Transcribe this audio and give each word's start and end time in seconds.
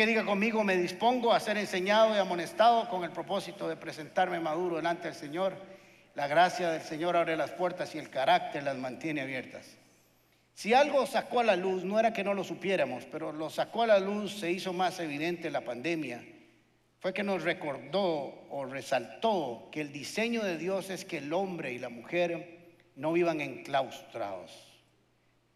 Que 0.00 0.06
diga 0.06 0.24
conmigo, 0.24 0.64
me 0.64 0.78
dispongo 0.78 1.30
a 1.30 1.40
ser 1.40 1.58
enseñado 1.58 2.14
y 2.14 2.18
amonestado 2.18 2.88
con 2.88 3.04
el 3.04 3.10
propósito 3.10 3.68
de 3.68 3.76
presentarme 3.76 4.40
maduro 4.40 4.76
delante 4.76 5.08
del 5.08 5.14
Señor. 5.14 5.52
La 6.14 6.26
gracia 6.26 6.70
del 6.70 6.80
Señor 6.80 7.18
abre 7.18 7.36
las 7.36 7.50
puertas 7.50 7.94
y 7.94 7.98
el 7.98 8.08
carácter 8.08 8.62
las 8.62 8.78
mantiene 8.78 9.20
abiertas. 9.20 9.76
Si 10.54 10.72
algo 10.72 11.04
sacó 11.04 11.40
a 11.40 11.44
la 11.44 11.54
luz, 11.54 11.84
no 11.84 12.00
era 12.00 12.14
que 12.14 12.24
no 12.24 12.32
lo 12.32 12.44
supiéramos, 12.44 13.04
pero 13.12 13.30
lo 13.30 13.50
sacó 13.50 13.82
a 13.82 13.88
la 13.88 14.00
luz, 14.00 14.40
se 14.40 14.50
hizo 14.50 14.72
más 14.72 14.98
evidente 15.00 15.50
la 15.50 15.60
pandemia, 15.60 16.24
fue 16.98 17.12
que 17.12 17.22
nos 17.22 17.42
recordó 17.42 18.46
o 18.48 18.64
resaltó 18.64 19.68
que 19.70 19.82
el 19.82 19.92
diseño 19.92 20.42
de 20.42 20.56
Dios 20.56 20.88
es 20.88 21.04
que 21.04 21.18
el 21.18 21.30
hombre 21.34 21.74
y 21.74 21.78
la 21.78 21.90
mujer 21.90 22.70
no 22.96 23.12
vivan 23.12 23.42
enclaustrados, 23.42 24.50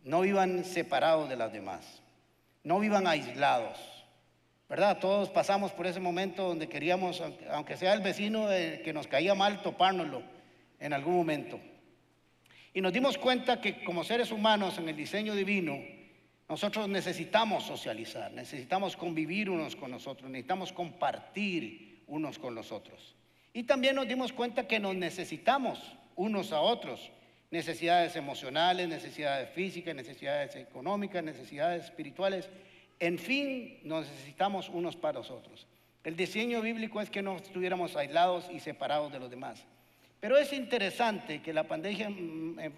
no 0.02 0.20
vivan 0.20 0.66
separados 0.66 1.30
de 1.30 1.36
las 1.36 1.50
demás, 1.50 2.02
no 2.62 2.78
vivan 2.78 3.06
aislados. 3.06 3.93
¿Verdad? 4.68 4.98
Todos 4.98 5.28
pasamos 5.28 5.72
por 5.72 5.86
ese 5.86 6.00
momento 6.00 6.48
donde 6.48 6.68
queríamos, 6.68 7.22
aunque 7.50 7.76
sea 7.76 7.92
el 7.92 8.00
vecino 8.00 8.48
que 8.48 8.92
nos 8.94 9.06
caía 9.06 9.34
mal, 9.34 9.62
topárnoslo 9.62 10.22
en 10.80 10.92
algún 10.92 11.16
momento. 11.16 11.60
Y 12.72 12.80
nos 12.80 12.92
dimos 12.92 13.18
cuenta 13.18 13.60
que 13.60 13.84
como 13.84 14.02
seres 14.04 14.32
humanos 14.32 14.78
en 14.78 14.88
el 14.88 14.96
diseño 14.96 15.34
divino, 15.34 15.78
nosotros 16.48 16.88
necesitamos 16.88 17.64
socializar, 17.64 18.32
necesitamos 18.32 18.96
convivir 18.96 19.48
unos 19.48 19.76
con 19.76 19.90
nosotros, 19.90 20.30
necesitamos 20.30 20.72
compartir 20.72 22.02
unos 22.06 22.38
con 22.38 22.54
los 22.54 22.72
otros. 22.72 23.14
Y 23.52 23.62
también 23.62 23.94
nos 23.94 24.08
dimos 24.08 24.32
cuenta 24.32 24.66
que 24.66 24.80
nos 24.80 24.94
necesitamos 24.94 25.78
unos 26.16 26.52
a 26.52 26.60
otros. 26.60 27.10
Necesidades 27.50 28.16
emocionales, 28.16 28.88
necesidades 28.88 29.50
físicas, 29.50 29.94
necesidades 29.94 30.56
económicas, 30.56 31.22
necesidades 31.22 31.84
espirituales. 31.84 32.48
En 33.04 33.18
fin, 33.18 33.80
nos 33.84 34.08
necesitamos 34.08 34.70
unos 34.70 34.96
para 34.96 35.18
los 35.18 35.30
otros. 35.30 35.66
El 36.04 36.16
diseño 36.16 36.62
bíblico 36.62 37.02
es 37.02 37.10
que 37.10 37.20
no 37.20 37.36
estuviéramos 37.36 37.96
aislados 37.96 38.48
y 38.50 38.60
separados 38.60 39.12
de 39.12 39.18
los 39.18 39.28
demás. 39.28 39.62
Pero 40.20 40.38
es 40.38 40.54
interesante 40.54 41.42
que 41.42 41.52
la 41.52 41.64
pandemia, 41.64 42.10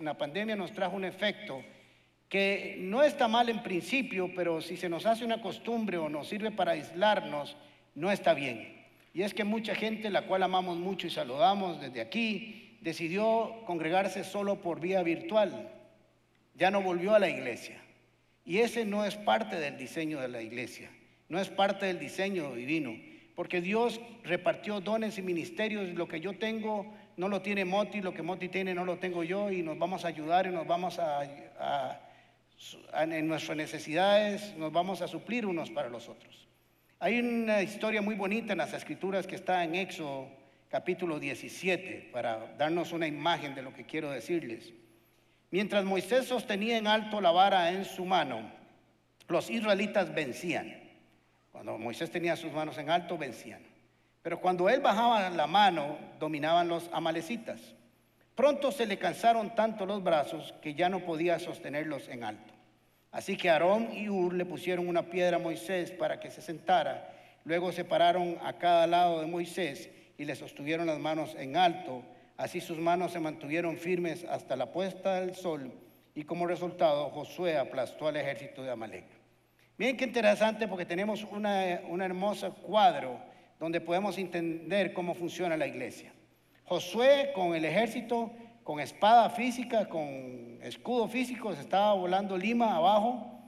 la 0.01 0.19
pandemia 0.19 0.57
nos 0.57 0.73
trajo 0.73 0.97
un 0.97 1.05
efecto 1.05 1.63
que 2.29 2.75
no 2.81 3.05
está 3.05 3.29
mal 3.29 3.49
en 3.51 3.63
principio, 3.63 4.29
pero 4.35 4.61
si 4.61 4.77
se 4.77 4.89
nos 4.89 5.07
hace 5.07 5.25
una 5.25 5.41
costumbre 5.41 5.97
o 5.97 6.09
nos 6.09 6.27
sirve 6.27 6.51
para 6.51 6.73
aislarnos, 6.73 7.57
no 7.95 8.11
está 8.11 8.35
bien. 8.35 8.85
Y 9.15 9.23
es 9.23 9.33
que 9.33 9.45
mucha 9.45 9.77
gente, 9.77 10.11
la 10.11 10.23
cual 10.23 10.43
amamos 10.43 10.77
mucho 10.77 11.07
y 11.07 11.11
saludamos 11.11 11.81
desde 11.81 12.01
aquí, 12.01 12.77
decidió 12.81 13.63
congregarse 13.65 14.25
solo 14.25 14.61
por 14.61 14.81
vía 14.81 15.05
virtual. 15.05 15.71
Ya 16.57 16.73
no 16.73 16.83
volvió 16.83 17.15
a 17.15 17.21
la 17.21 17.29
iglesia. 17.29 17.81
Y 18.47 18.59
ese 18.59 18.85
no 18.85 19.05
es 19.05 19.17
parte 19.17 19.57
del 19.57 19.77
diseño 19.77 20.21
de 20.21 20.29
la 20.29 20.41
iglesia, 20.41 20.89
no 21.29 21.41
es 21.41 21.49
parte 21.49 21.87
del 21.87 21.99
diseño 21.99 22.55
divino, 22.55 22.95
porque 23.35 23.61
Dios 23.61 24.01
repartió 24.23 24.81
dones 24.81 25.19
y 25.19 25.23
ministerios, 25.23 25.93
lo 25.95 26.07
que 26.07 26.21
yo 26.21 26.39
tengo 26.39 26.95
no 27.17 27.29
lo 27.29 27.43
tiene 27.43 27.65
Moti, 27.65 28.01
lo 28.01 28.15
que 28.15 28.23
Moti 28.23 28.49
tiene 28.49 28.73
no 28.73 28.85
lo 28.85 28.99
tengo 28.99 29.25
yo 29.25 29.51
y 29.51 29.63
nos 29.63 29.77
vamos 29.77 30.05
a 30.05 30.09
ayudar 30.09 30.47
y 30.47 30.51
nos 30.51 30.65
vamos 30.65 31.01
a, 31.01 32.01
en 32.95 33.27
nuestras 33.27 33.57
necesidades, 33.57 34.57
nos 34.57 34.73
vamos 34.73 35.03
a 35.03 35.09
suplir 35.09 35.45
unos 35.45 35.71
para 35.71 35.89
los 35.89 36.09
otros. 36.09 36.47
Hay 37.01 37.19
una 37.19 37.63
historia 37.63 38.01
muy 38.01 38.15
bonita 38.15 38.53
en 38.53 38.59
las 38.59 38.73
escrituras 38.73 39.27
que 39.27 39.35
está 39.35 39.65
en 39.65 39.75
Éxodo 39.75 40.29
capítulo 40.71 41.19
17 41.19 42.11
para 42.13 42.55
darnos 42.57 42.93
una 42.93 43.09
imagen 43.09 43.57
de 43.57 43.63
lo 43.63 43.75
que 43.75 43.85
quiero 43.85 44.11
decirles. 44.11 44.73
Mientras 45.51 45.85
Moisés 45.85 46.27
sostenía 46.27 46.77
en 46.77 46.87
alto 46.87 47.21
la 47.21 47.31
vara 47.31 47.71
en 47.71 47.85
su 47.85 48.05
mano, 48.05 48.51
los 49.29 49.51
israelitas 49.51 50.15
vencían. 50.15 50.81
Cuando 51.53 51.79
Moisés 51.79 52.11
tenía 52.11 52.37
sus 52.37 52.53
manos 52.53 52.77
en 52.79 52.91
alto, 52.91 53.17
vencían. 53.17 53.63
Pero 54.23 54.41
cuando 54.41 54.69
él 54.69 54.81
bajaba 54.81 55.31
la 55.31 55.47
mano, 55.47 55.99
dominaban 56.19 56.69
los 56.69 56.91
amalecitas. 56.93 57.61
Pronto 58.35 58.71
se 58.71 58.87
le 58.87 58.99
cansaron 58.99 59.55
tanto 59.55 59.87
los 59.87 60.03
brazos 60.03 60.53
que 60.61 60.75
ya 60.75 60.89
no 60.89 61.01
podía 61.01 61.39
sostenerlos 61.39 62.09
en 62.09 62.25
alto. 62.25 62.53
Así 63.11 63.37
que 63.37 63.49
Aarón 63.49 63.95
y 63.95 64.11
Ur 64.11 64.35
le 64.35 64.45
pusieron 64.45 64.89
una 64.89 65.05
piedra 65.05 65.37
a 65.37 65.41
Moisés 65.41 65.91
para 65.91 66.21
que 66.21 66.31
se 66.31 66.43
sentara. 66.43 67.15
Luego 67.45 67.73
se 67.73 67.85
pararon 67.85 68.37
a 68.43 68.55
cada 68.55 68.87
lado 68.87 69.21
de 69.21 69.27
Moisés 69.27 69.89
y 70.19 70.25
le 70.25 70.35
sostuvieron 70.35 70.87
las 70.87 70.99
manos 70.99 71.35
en 71.39 71.57
alto. 71.57 72.03
Así 72.37 72.61
sus 72.61 72.79
manos 72.79 73.13
se 73.13 73.21
mantuvieron 73.21 73.79
firmes 73.79 74.25
hasta 74.25 74.57
la 74.57 74.73
puesta 74.73 75.21
del 75.21 75.35
sol. 75.35 75.73
Y 76.15 76.25
como 76.25 76.47
resultado, 76.47 77.11
Josué 77.11 77.57
aplastó 77.57 78.09
al 78.09 78.17
ejército 78.17 78.63
de 78.63 78.71
Amalek. 78.71 79.05
Miren 79.79 79.97
qué 79.97 80.05
interesante 80.05 80.69
porque 80.69 80.87
tenemos 80.87 81.25
una, 81.25 81.81
un 81.89 82.01
hermoso 82.03 82.55
cuadro 82.55 83.19
donde 83.59 83.81
podemos 83.81 84.19
entender 84.19 84.93
cómo 84.93 85.15
funciona 85.15 85.57
la 85.57 85.67
iglesia. 85.67 86.13
Josué 86.65 87.33
con 87.35 87.55
el 87.55 87.65
ejército, 87.65 88.33
con 88.65 88.81
espada 88.81 89.31
física, 89.31 89.89
con 89.89 90.59
escudo 90.63 91.09
físico, 91.09 91.55
se 91.55 91.61
estaba 91.61 91.95
volando 91.95 92.37
Lima 92.37 92.77
abajo, 92.77 93.41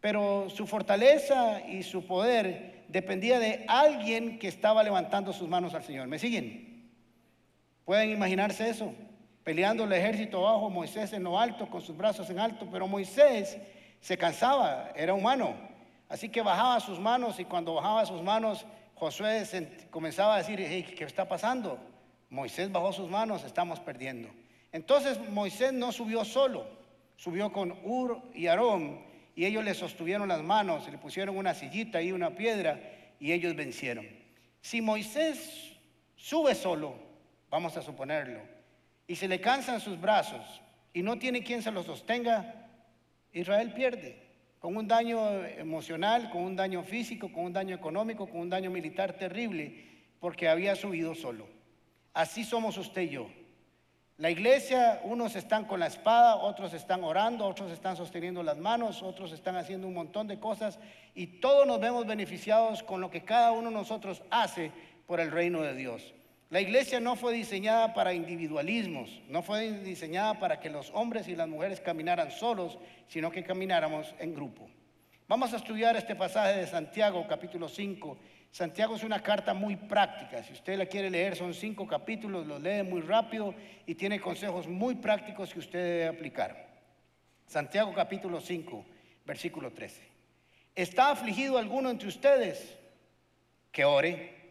pero 0.00 0.48
su 0.48 0.66
fortaleza 0.66 1.60
y 1.66 1.82
su 1.82 2.06
poder 2.06 2.84
dependía 2.88 3.38
de 3.38 3.64
alguien 3.68 4.38
que 4.38 4.48
estaba 4.48 4.82
levantando 4.82 5.32
sus 5.32 5.48
manos 5.48 5.74
al 5.74 5.82
Señor. 5.82 6.08
¿Me 6.08 6.18
siguen? 6.18 6.71
¿Pueden 7.84 8.10
imaginarse 8.10 8.68
eso? 8.68 8.92
Peleando 9.44 9.84
el 9.84 9.92
ejército 9.92 10.46
abajo, 10.46 10.70
Moisés 10.70 11.12
en 11.12 11.24
lo 11.24 11.38
alto, 11.38 11.68
con 11.68 11.80
sus 11.80 11.96
brazos 11.96 12.30
en 12.30 12.38
alto, 12.38 12.68
pero 12.70 12.86
Moisés 12.86 13.58
se 14.00 14.16
cansaba, 14.16 14.92
era 14.94 15.14
humano. 15.14 15.54
Así 16.08 16.28
que 16.28 16.42
bajaba 16.42 16.78
sus 16.80 17.00
manos 17.00 17.40
y 17.40 17.44
cuando 17.44 17.74
bajaba 17.74 18.04
sus 18.06 18.22
manos 18.22 18.66
Josué 18.94 19.44
comenzaba 19.90 20.36
a 20.36 20.38
decir, 20.38 20.58
¿qué 20.94 21.04
está 21.04 21.26
pasando? 21.26 21.78
Moisés 22.30 22.70
bajó 22.70 22.92
sus 22.92 23.10
manos, 23.10 23.44
estamos 23.44 23.80
perdiendo. 23.80 24.28
Entonces 24.70 25.18
Moisés 25.30 25.72
no 25.72 25.90
subió 25.90 26.24
solo, 26.24 26.66
subió 27.16 27.52
con 27.52 27.76
Ur 27.82 28.22
y 28.34 28.46
Aarón 28.46 29.00
y 29.34 29.44
ellos 29.44 29.64
le 29.64 29.74
sostuvieron 29.74 30.28
las 30.28 30.42
manos, 30.42 30.88
le 30.88 30.98
pusieron 30.98 31.36
una 31.36 31.54
sillita 31.54 32.00
y 32.00 32.12
una 32.12 32.30
piedra 32.30 32.78
y 33.18 33.32
ellos 33.32 33.56
vencieron. 33.56 34.06
Si 34.60 34.80
Moisés 34.80 35.72
sube 36.14 36.54
solo, 36.54 36.94
vamos 37.52 37.76
a 37.76 37.82
suponerlo, 37.82 38.40
y 39.06 39.14
se 39.14 39.28
le 39.28 39.38
cansan 39.38 39.78
sus 39.78 40.00
brazos 40.00 40.62
y 40.94 41.02
no 41.02 41.18
tiene 41.18 41.44
quien 41.44 41.62
se 41.62 41.70
lo 41.70 41.82
sostenga, 41.82 42.66
Israel 43.30 43.74
pierde 43.74 44.22
con 44.58 44.74
un 44.74 44.88
daño 44.88 45.44
emocional, 45.44 46.30
con 46.30 46.42
un 46.42 46.56
daño 46.56 46.82
físico, 46.82 47.30
con 47.30 47.44
un 47.44 47.52
daño 47.52 47.76
económico, 47.76 48.26
con 48.26 48.40
un 48.40 48.48
daño 48.48 48.70
militar 48.70 49.12
terrible, 49.12 49.84
porque 50.18 50.48
había 50.48 50.74
subido 50.76 51.14
solo. 51.14 51.46
Así 52.14 52.42
somos 52.42 52.78
usted 52.78 53.02
y 53.02 53.08
yo. 53.10 53.28
La 54.16 54.30
iglesia, 54.30 55.00
unos 55.04 55.36
están 55.36 55.66
con 55.66 55.80
la 55.80 55.88
espada, 55.88 56.36
otros 56.36 56.72
están 56.72 57.04
orando, 57.04 57.46
otros 57.46 57.70
están 57.70 57.96
sosteniendo 57.96 58.42
las 58.42 58.56
manos, 58.56 59.02
otros 59.02 59.30
están 59.32 59.56
haciendo 59.56 59.88
un 59.88 59.94
montón 59.94 60.26
de 60.26 60.40
cosas 60.40 60.78
y 61.14 61.26
todos 61.26 61.66
nos 61.66 61.80
vemos 61.80 62.06
beneficiados 62.06 62.82
con 62.82 63.02
lo 63.02 63.10
que 63.10 63.24
cada 63.24 63.52
uno 63.52 63.68
de 63.68 63.74
nosotros 63.74 64.22
hace 64.30 64.70
por 65.06 65.20
el 65.20 65.30
reino 65.30 65.60
de 65.60 65.74
Dios. 65.74 66.14
La 66.52 66.60
iglesia 66.60 67.00
no 67.00 67.16
fue 67.16 67.32
diseñada 67.32 67.94
para 67.94 68.12
individualismos, 68.12 69.22
no 69.26 69.40
fue 69.42 69.72
diseñada 69.78 70.38
para 70.38 70.60
que 70.60 70.68
los 70.68 70.90
hombres 70.90 71.26
y 71.26 71.34
las 71.34 71.48
mujeres 71.48 71.80
caminaran 71.80 72.30
solos, 72.30 72.78
sino 73.08 73.30
que 73.30 73.42
camináramos 73.42 74.14
en 74.18 74.34
grupo. 74.34 74.68
Vamos 75.26 75.54
a 75.54 75.56
estudiar 75.56 75.96
este 75.96 76.14
pasaje 76.14 76.58
de 76.58 76.66
Santiago, 76.66 77.24
capítulo 77.26 77.70
5. 77.70 78.18
Santiago 78.50 78.96
es 78.96 79.02
una 79.02 79.22
carta 79.22 79.54
muy 79.54 79.76
práctica. 79.76 80.42
Si 80.42 80.52
usted 80.52 80.76
la 80.76 80.84
quiere 80.84 81.08
leer, 81.08 81.36
son 81.36 81.54
cinco 81.54 81.86
capítulos, 81.86 82.46
lo 82.46 82.58
lee 82.58 82.82
muy 82.82 83.00
rápido 83.00 83.54
y 83.86 83.94
tiene 83.94 84.20
consejos 84.20 84.68
muy 84.68 84.96
prácticos 84.96 85.54
que 85.54 85.60
usted 85.60 85.78
debe 85.78 86.08
aplicar. 86.08 86.68
Santiago, 87.46 87.94
capítulo 87.94 88.42
5, 88.42 88.84
versículo 89.24 89.72
13. 89.72 90.02
¿Está 90.74 91.12
afligido 91.12 91.56
alguno 91.56 91.88
entre 91.88 92.08
ustedes? 92.08 92.78
Que 93.70 93.86
ore. 93.86 94.42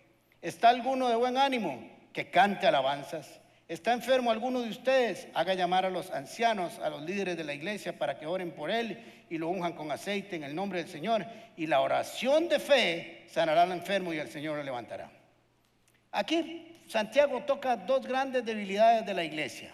¿Está 0.41 0.69
alguno 0.69 1.07
de 1.07 1.15
buen 1.15 1.37
ánimo? 1.37 1.90
Que 2.13 2.29
cante 2.29 2.67
alabanzas. 2.67 3.41
¿Está 3.67 3.93
enfermo 3.93 4.31
alguno 4.31 4.61
de 4.61 4.69
ustedes? 4.69 5.29
Haga 5.33 5.53
llamar 5.53 5.85
a 5.85 5.89
los 5.89 6.11
ancianos, 6.11 6.77
a 6.79 6.89
los 6.89 7.03
líderes 7.03 7.37
de 7.37 7.45
la 7.45 7.53
iglesia 7.53 7.97
para 7.97 8.19
que 8.19 8.25
oren 8.25 8.51
por 8.51 8.69
él 8.69 9.25
y 9.29 9.37
lo 9.37 9.47
unjan 9.47 9.73
con 9.73 9.89
aceite 9.91 10.35
en 10.35 10.43
el 10.43 10.53
nombre 10.53 10.79
del 10.79 10.91
Señor. 10.91 11.25
Y 11.55 11.67
la 11.67 11.79
oración 11.79 12.49
de 12.49 12.59
fe 12.59 13.25
sanará 13.29 13.63
al 13.63 13.71
enfermo 13.71 14.13
y 14.13 14.17
el 14.17 14.27
Señor 14.27 14.57
lo 14.57 14.63
levantará. 14.63 15.09
Aquí 16.11 16.81
Santiago 16.87 17.43
toca 17.43 17.77
dos 17.77 18.05
grandes 18.05 18.43
debilidades 18.43 19.05
de 19.05 19.13
la 19.13 19.23
iglesia. 19.23 19.71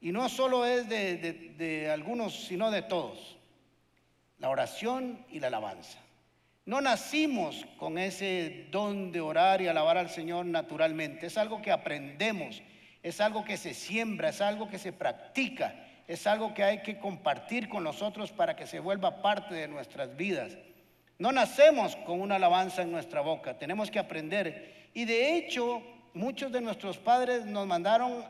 Y 0.00 0.10
no 0.10 0.28
solo 0.28 0.66
es 0.66 0.88
de, 0.88 1.54
de 1.56 1.90
algunos, 1.90 2.46
sino 2.46 2.72
de 2.72 2.82
todos. 2.82 3.36
La 4.38 4.50
oración 4.50 5.24
y 5.30 5.38
la 5.38 5.46
alabanza. 5.46 6.00
No 6.66 6.80
nacimos 6.80 7.64
con 7.78 7.96
ese 7.96 8.66
don 8.72 9.12
de 9.12 9.20
orar 9.20 9.62
y 9.62 9.68
alabar 9.68 9.96
al 9.96 10.10
Señor 10.10 10.46
naturalmente. 10.46 11.26
Es 11.26 11.38
algo 11.38 11.62
que 11.62 11.70
aprendemos, 11.70 12.60
es 13.04 13.20
algo 13.20 13.44
que 13.44 13.56
se 13.56 13.72
siembra, 13.72 14.30
es 14.30 14.40
algo 14.40 14.68
que 14.68 14.80
se 14.80 14.92
practica, 14.92 15.76
es 16.08 16.26
algo 16.26 16.54
que 16.54 16.64
hay 16.64 16.82
que 16.82 16.98
compartir 16.98 17.68
con 17.68 17.84
nosotros 17.84 18.32
para 18.32 18.56
que 18.56 18.66
se 18.66 18.80
vuelva 18.80 19.22
parte 19.22 19.54
de 19.54 19.68
nuestras 19.68 20.16
vidas. 20.16 20.58
No 21.18 21.30
nacemos 21.30 21.94
con 21.94 22.20
una 22.20 22.34
alabanza 22.34 22.82
en 22.82 22.90
nuestra 22.90 23.20
boca, 23.20 23.56
tenemos 23.56 23.88
que 23.88 24.00
aprender. 24.00 24.88
Y 24.92 25.04
de 25.04 25.36
hecho, 25.36 25.80
muchos 26.14 26.50
de 26.50 26.60
nuestros 26.60 26.98
padres 26.98 27.46
nos 27.46 27.64
mandaron 27.64 28.24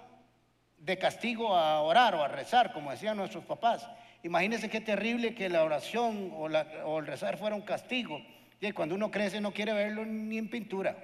de 0.77 0.99
castigo 0.99 1.57
a 1.57 1.81
orar 1.81 2.15
o 2.15 2.23
a 2.23 2.29
rezar, 2.29 2.75
como 2.75 2.91
decían 2.91 3.17
nuestros 3.17 3.47
papás. 3.47 3.89
Imagínense 4.27 4.69
qué 4.69 4.81
terrible 4.81 5.37
que 5.37 5.49
la 5.49 5.63
oración 5.63 6.33
o, 6.35 6.49
el 6.49 7.07
rezar 7.07 7.39
fuera 7.39 7.55
un 7.55 7.63
castigo. 7.63 8.21
Y 8.61 8.73
cuando 8.73 8.97
uno 8.97 9.09
crece 9.09 9.41
no 9.41 9.53
quiere 9.53 9.73
verlo 9.73 10.05
ni 10.05 10.37
en 10.37 10.51
pintura, 10.51 10.97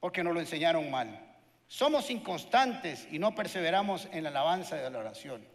porque 0.00 0.24
nos 0.24 0.34
lo 0.34 0.40
enseñaron 0.40 0.90
mal. 0.90 1.36
Somos 1.68 2.10
inconstantes 2.10 3.06
y 3.12 3.20
no 3.20 3.36
perseveramos 3.36 4.08
en 4.10 4.24
la 4.24 4.30
alabanza 4.30 4.74
de 4.74 4.90
la 4.90 4.98
oración. 4.98 5.46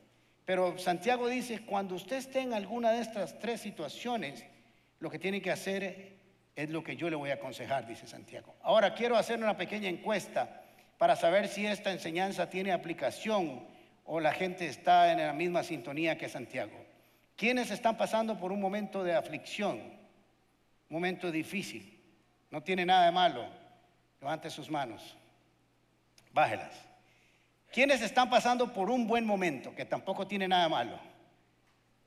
Pero 0.46 0.78
Santiago 0.78 1.28
dice, 1.28 1.66
cuando 1.66 1.96
usted 1.96 2.16
esté 2.16 2.40
en 2.40 2.54
alguna 2.54 2.92
de 2.92 3.02
estas 3.02 3.38
tres 3.40 3.60
situaciones, 3.60 4.46
lo 5.00 5.10
que 5.10 5.20
tiene 5.20 5.42
que 5.42 5.52
hacer 5.52 6.18
es 6.56 6.70
lo 6.70 6.82
que 6.82 6.96
yo 6.96 7.10
le 7.10 7.18
voy 7.18 7.32
a 7.32 7.36
aconsejar, 7.36 7.88
dice 7.88 8.08
Santiago. 8.08 8.56
Ahora 8.62 8.96
quiero 8.96 9.18
hacer 9.18 9.38
una 9.38 9.58
pequeña 9.58 9.90
encuesta 9.90 10.64
para 10.98 11.18
saber 11.18 11.50
si 11.50 11.66
esta 11.66 11.92
enseñanza 11.92 12.50
tiene 12.50 12.72
aplicación 12.72 13.68
o 14.12 14.20
la 14.20 14.34
gente 14.34 14.66
está 14.66 15.12
en 15.12 15.20
la 15.20 15.34
misma 15.34 15.62
sintonía 15.62 16.18
que 16.18 16.28
Santiago. 16.28 16.74
¿Quiénes 17.36 17.70
están 17.70 17.96
pasando 17.96 18.40
por 18.40 18.52
un 18.52 18.60
momento 18.60 19.04
de 19.04 19.14
aflicción? 19.14 19.78
Un 19.78 20.90
momento 20.90 21.32
difícil. 21.32 21.96
No 22.50 22.64
tiene 22.64 22.88
nada 22.88 23.06
de 23.06 23.12
malo. 23.12 23.46
Levante 24.20 24.50
sus 24.50 24.68
manos. 24.68 25.16
Bájelas. 26.34 26.74
¿Quiénes 27.72 28.02
están 28.02 28.32
pasando 28.32 28.74
por 28.74 28.90
un 28.90 29.06
buen 29.06 29.28
momento? 29.28 29.76
Que 29.76 29.86
tampoco 29.86 30.26
tiene 30.26 30.48
nada 30.48 30.64
de 30.64 30.70
malo. 30.70 31.00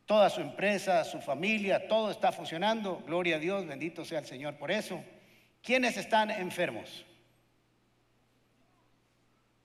Toda 0.04 0.28
su 0.28 0.40
empresa, 0.40 1.04
su 1.04 1.20
familia, 1.20 1.86
todo 1.86 2.10
está 2.10 2.32
funcionando. 2.32 3.00
Gloria 3.06 3.36
a 3.36 3.38
Dios, 3.38 3.64
bendito 3.64 4.04
sea 4.04 4.18
el 4.18 4.26
Señor 4.26 4.56
por 4.56 4.72
eso. 4.72 5.00
¿Quiénes 5.62 5.96
están 5.96 6.32
enfermos? 6.32 7.06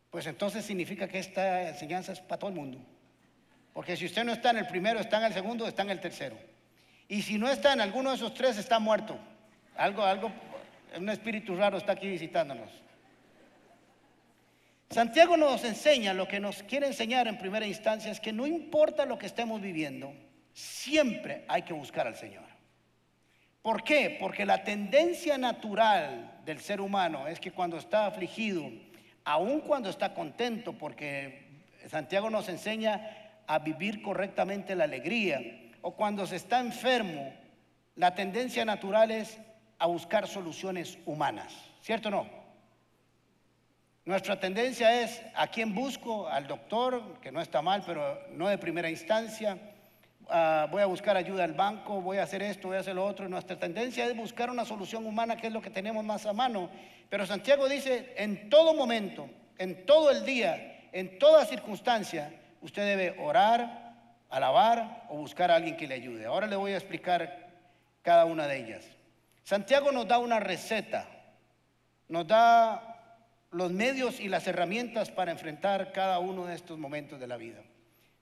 Pues 0.09 0.25
entonces 0.27 0.65
significa 0.65 1.07
que 1.07 1.19
esta 1.19 1.69
enseñanza 1.69 2.13
es 2.13 2.21
para 2.21 2.39
todo 2.39 2.49
el 2.49 2.55
mundo. 2.55 2.79
Porque 3.73 3.95
si 3.95 4.05
usted 4.05 4.23
no 4.23 4.33
está 4.33 4.51
en 4.51 4.57
el 4.57 4.67
primero, 4.67 4.99
está 4.99 5.17
en 5.17 5.25
el 5.25 5.33
segundo, 5.33 5.67
está 5.67 5.83
en 5.83 5.91
el 5.91 5.99
tercero. 5.99 6.37
Y 7.07 7.21
si 7.21 7.37
no 7.37 7.49
está 7.49 7.73
en 7.73 7.81
alguno 7.81 8.09
de 8.09 8.15
esos 8.15 8.33
tres, 8.33 8.57
está 8.57 8.79
muerto. 8.79 9.17
Algo, 9.75 10.03
algo, 10.03 10.31
un 10.97 11.09
espíritu 11.09 11.55
raro 11.55 11.77
está 11.77 11.91
aquí 11.91 12.07
visitándonos. 12.07 12.71
Santiago 14.89 15.35
nos 15.35 15.63
enseña, 15.63 16.13
lo 16.13 16.27
que 16.27 16.39
nos 16.39 16.63
quiere 16.63 16.87
enseñar 16.87 17.27
en 17.27 17.37
primera 17.37 17.67
instancia 17.67 18.09
es 18.09 18.19
que 18.19 18.31
no 18.31 18.47
importa 18.47 19.05
lo 19.05 19.19
que 19.19 19.25
estemos 19.25 19.61
viviendo, 19.61 20.13
siempre 20.53 21.43
hay 21.47 21.63
que 21.63 21.73
buscar 21.73 22.07
al 22.07 22.15
Señor. 22.15 22.45
¿Por 23.61 23.83
qué? 23.83 24.17
Porque 24.17 24.45
la 24.45 24.63
tendencia 24.63 25.37
natural 25.37 26.39
del 26.45 26.61
ser 26.61 26.79
humano 26.79 27.27
es 27.27 27.39
que 27.39 27.51
cuando 27.51 27.77
está 27.77 28.05
afligido, 28.05 28.71
aun 29.27 29.59
cuando 29.59 29.89
está 29.89 30.13
contento, 30.13 30.71
porque 30.71 31.65
Santiago 31.89 32.29
nos 32.29 32.47
enseña 32.47 33.43
a 33.45 33.59
vivir 33.59 34.01
correctamente 34.01 34.73
la 34.73 34.85
alegría, 34.85 35.41
o 35.81 35.91
cuando 35.91 36.25
se 36.25 36.37
está 36.37 36.61
enfermo, 36.61 37.33
la 37.95 38.15
tendencia 38.15 38.63
natural 38.63 39.11
es 39.11 39.37
a 39.79 39.87
buscar 39.87 40.27
soluciones 40.27 40.97
humanas, 41.05 41.53
¿cierto 41.81 42.07
o 42.07 42.11
no? 42.11 42.29
Nuestra 44.05 44.39
tendencia 44.39 45.01
es 45.01 45.21
a 45.35 45.47
quién 45.47 45.75
busco, 45.75 46.29
al 46.29 46.47
doctor, 46.47 47.19
que 47.19 47.33
no 47.33 47.41
está 47.41 47.61
mal, 47.61 47.83
pero 47.85 48.17
no 48.31 48.47
de 48.47 48.57
primera 48.57 48.89
instancia, 48.89 49.57
Ah, 50.29 50.67
voy 50.69 50.81
a 50.81 50.85
buscar 50.85 51.15
ayuda 51.15 51.43
al 51.45 51.53
banco, 51.53 52.01
voy 52.01 52.17
a 52.17 52.23
hacer 52.23 52.43
esto, 52.43 52.67
voy 52.67 52.77
a 52.77 52.81
hacer 52.81 52.95
lo 52.95 53.05
otro. 53.05 53.29
Nuestra 53.29 53.57
tendencia 53.57 54.05
es 54.05 54.15
buscar 54.15 54.49
una 54.49 54.65
solución 54.65 55.05
humana, 55.05 55.37
que 55.37 55.47
es 55.47 55.53
lo 55.53 55.61
que 55.61 55.69
tenemos 55.69 56.03
más 56.03 56.25
a 56.25 56.33
mano. 56.33 56.69
Pero 57.09 57.25
Santiago 57.25 57.69
dice, 57.69 58.13
en 58.17 58.49
todo 58.49 58.73
momento, 58.73 59.29
en 59.57 59.85
todo 59.85 60.11
el 60.11 60.25
día, 60.25 60.89
en 60.91 61.17
toda 61.17 61.45
circunstancia, 61.45 62.33
usted 62.61 62.85
debe 62.85 63.19
orar, 63.19 63.93
alabar 64.29 65.05
o 65.09 65.17
buscar 65.17 65.49
a 65.51 65.55
alguien 65.55 65.77
que 65.77 65.87
le 65.87 65.95
ayude. 65.95 66.25
Ahora 66.25 66.47
le 66.47 66.55
voy 66.55 66.73
a 66.73 66.77
explicar 66.77 67.47
cada 68.01 68.25
una 68.25 68.47
de 68.47 68.57
ellas. 68.57 68.85
Santiago 69.43 69.91
nos 69.93 70.07
da 70.07 70.17
una 70.17 70.41
receta, 70.41 71.07
nos 72.09 72.27
da 72.27 72.97
los 73.51 73.71
medios 73.71 74.19
y 74.19 74.27
las 74.27 74.45
herramientas 74.45 75.09
para 75.09 75.31
enfrentar 75.31 75.93
cada 75.93 76.19
uno 76.19 76.45
de 76.45 76.55
estos 76.55 76.77
momentos 76.77 77.17
de 77.17 77.27
la 77.27 77.37
vida. 77.37 77.61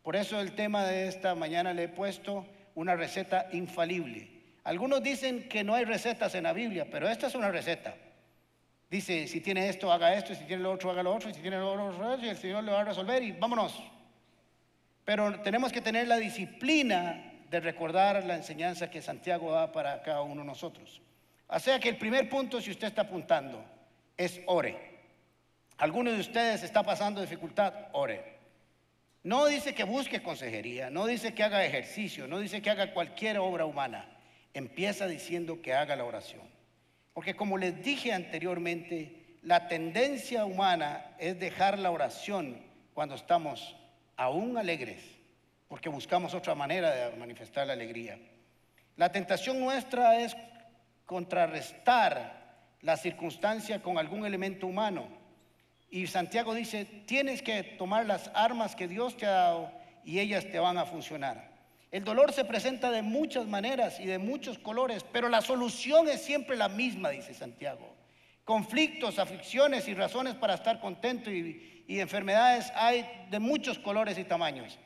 Por 0.06 0.16
eso 0.16 0.40
el 0.40 0.52
tema 0.52 0.86
de 0.86 1.08
esta 1.08 1.34
mañana 1.34 1.74
le 1.74 1.86
he 1.86 1.88
puesto 1.88 2.46
una 2.76 2.96
receta 2.96 3.48
infalible. 3.54 4.30
Algunos 4.64 5.02
dicen 5.02 5.50
que 5.50 5.64
no 5.64 5.74
hay 5.74 5.84
recetas 5.84 6.36
en 6.36 6.44
la 6.44 6.54
Biblia, 6.54 6.86
pero 6.92 7.10
esta 7.10 7.26
es 7.26 7.34
una 7.34 7.50
receta. 7.50 7.96
Dice, 8.88 9.26
si 9.26 9.42
tiene 9.42 9.68
esto, 9.68 9.92
haga 9.92 10.14
esto, 10.14 10.36
si 10.36 10.44
tiene 10.44 10.62
lo 10.62 10.74
otro, 10.74 10.92
haga 10.92 11.02
lo 11.02 11.16
otro, 11.16 11.32
y 11.32 11.34
si 11.34 11.42
tiene 11.42 11.58
lo 11.58 11.72
otro, 11.72 12.24
y 12.24 12.30
el 12.30 12.38
Señor 12.38 12.64
lo 12.64 12.74
va 12.74 12.82
a 12.82 12.84
resolver 12.84 13.24
y 13.24 13.32
vámonos. 13.32 13.82
Pero 15.04 15.40
tenemos 15.42 15.72
que 15.72 15.82
tener 15.82 16.08
la 16.08 16.18
disciplina 16.18 17.34
de 17.50 17.60
recordar 17.60 18.24
la 18.26 18.36
enseñanza 18.36 18.92
que 18.92 19.02
Santiago 19.02 19.54
da 19.54 19.72
para 19.72 20.04
cada 20.04 20.22
uno 20.22 20.42
de 20.42 20.48
nosotros. 20.48 21.02
O 21.48 21.60
sea 21.60 21.80
que 21.80 21.90
el 21.90 21.98
primer 21.98 22.30
punto, 22.30 22.62
si 22.62 22.70
usted 22.70 22.90
está 22.90 23.02
apuntando, 23.02 23.66
es 24.16 24.40
ore. 24.46 24.78
Alguno 25.78 26.12
de 26.12 26.20
ustedes 26.20 26.62
está 26.62 26.84
pasando 26.84 27.22
dificultad, 27.22 27.74
ore. 27.94 28.35
No 29.26 29.48
dice 29.48 29.74
que 29.74 29.84
busque 29.84 30.22
consejería, 30.22 30.92
no 30.92 31.08
dice 31.08 31.34
que 31.34 31.42
haga 31.42 31.66
ejercicio, 31.66 32.28
no 32.28 32.38
dice 32.38 32.62
que 32.62 32.70
haga 32.70 32.94
cualquier 32.94 33.40
obra 33.40 33.66
humana. 33.66 34.06
Empieza 34.54 35.08
diciendo 35.08 35.64
que 35.64 35.74
haga 35.74 35.96
la 35.96 36.06
oración. 36.06 36.44
Porque 37.12 37.36
como 37.36 37.58
les 37.58 37.84
dije 37.84 38.14
anteriormente, 38.14 39.40
la 39.42 39.68
tendencia 39.68 40.46
humana 40.46 41.16
es 41.18 41.40
dejar 41.40 41.80
la 41.80 41.90
oración 41.90 42.62
cuando 42.94 43.16
estamos 43.16 43.76
aún 44.16 44.60
alegres, 44.60 45.02
porque 45.70 45.90
buscamos 45.90 46.36
otra 46.36 46.54
manera 46.54 46.94
de 46.94 47.18
manifestar 47.18 47.66
la 47.66 47.74
alegría. 47.74 48.20
La 48.96 49.12
tentación 49.12 49.60
nuestra 49.60 50.20
es 50.20 50.38
contrarrestar 51.08 52.46
la 52.82 52.96
circunstancia 52.96 53.82
con 53.82 53.98
algún 53.98 54.24
elemento 54.24 54.68
humano 54.68 55.25
y 55.90 56.08
Santiago 56.08 56.54
dice, 56.54 56.86
tienes 57.06 57.42
que 57.42 57.64
tomar 57.64 58.06
las 58.06 58.30
armas 58.34 58.76
que 58.76 58.88
Dios 58.88 59.16
te 59.18 59.26
ha 59.26 59.32
dado 59.32 59.72
y 60.04 60.20
ellas 60.20 60.46
te 60.52 60.60
van 60.60 60.78
a 60.78 60.86
funcionar. 60.86 61.54
El 61.92 62.04
dolor 62.04 62.34
se 62.34 62.44
presenta 62.44 62.92
de 62.92 63.02
muchas 63.02 63.46
maneras 63.48 64.00
y 64.00 64.06
de 64.06 64.18
muchos 64.18 64.60
colores, 64.60 65.06
pero 65.12 65.30
la 65.30 65.42
solución 65.42 66.10
es 66.10 66.22
siempre 66.22 66.58
la 66.58 66.68
misma, 66.68 67.10
dice 67.10 67.34
Santiago. 67.34 67.96
Conflictos, 68.44 69.18
aflicciones 69.18 69.88
y 69.88 69.94
razones 69.94 70.36
para 70.36 70.56
estar 70.56 70.80
contento 70.80 71.32
y, 71.32 71.86
y 71.88 72.00
enfermedades 72.00 72.72
hay 72.76 73.28
de 73.30 73.40
muchos 73.40 73.80
colores 73.80 74.18
y 74.18 74.24
tamaños, 74.24 74.78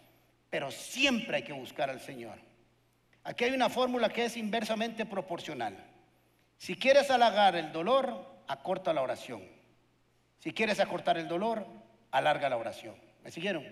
pero 0.50 0.72
siempre 0.72 1.38
hay 1.38 1.44
que 1.44 1.54
buscar 1.54 1.90
al 1.90 2.00
Señor. 2.00 2.38
Aquí 3.24 3.46
hay 3.46 3.52
una 3.52 3.70
fórmula 3.70 4.10
que 4.10 4.26
es 4.26 4.38
inversamente 4.38 5.06
proporcional. 5.06 5.76
Si 6.58 6.76
quieres 6.76 7.10
halagar 7.10 7.56
el 7.56 7.72
dolor, 7.72 8.44
acorta 8.48 8.94
la 8.94 9.02
oración. 9.02 9.59
Si 10.40 10.54
quieres 10.54 10.80
acortar 10.80 11.18
el 11.18 11.28
dolor, 11.28 11.66
alarga 12.12 12.50
la 12.50 12.58
oración. 12.58 12.96
¿Me 13.24 13.32
siguieron? 13.32 13.64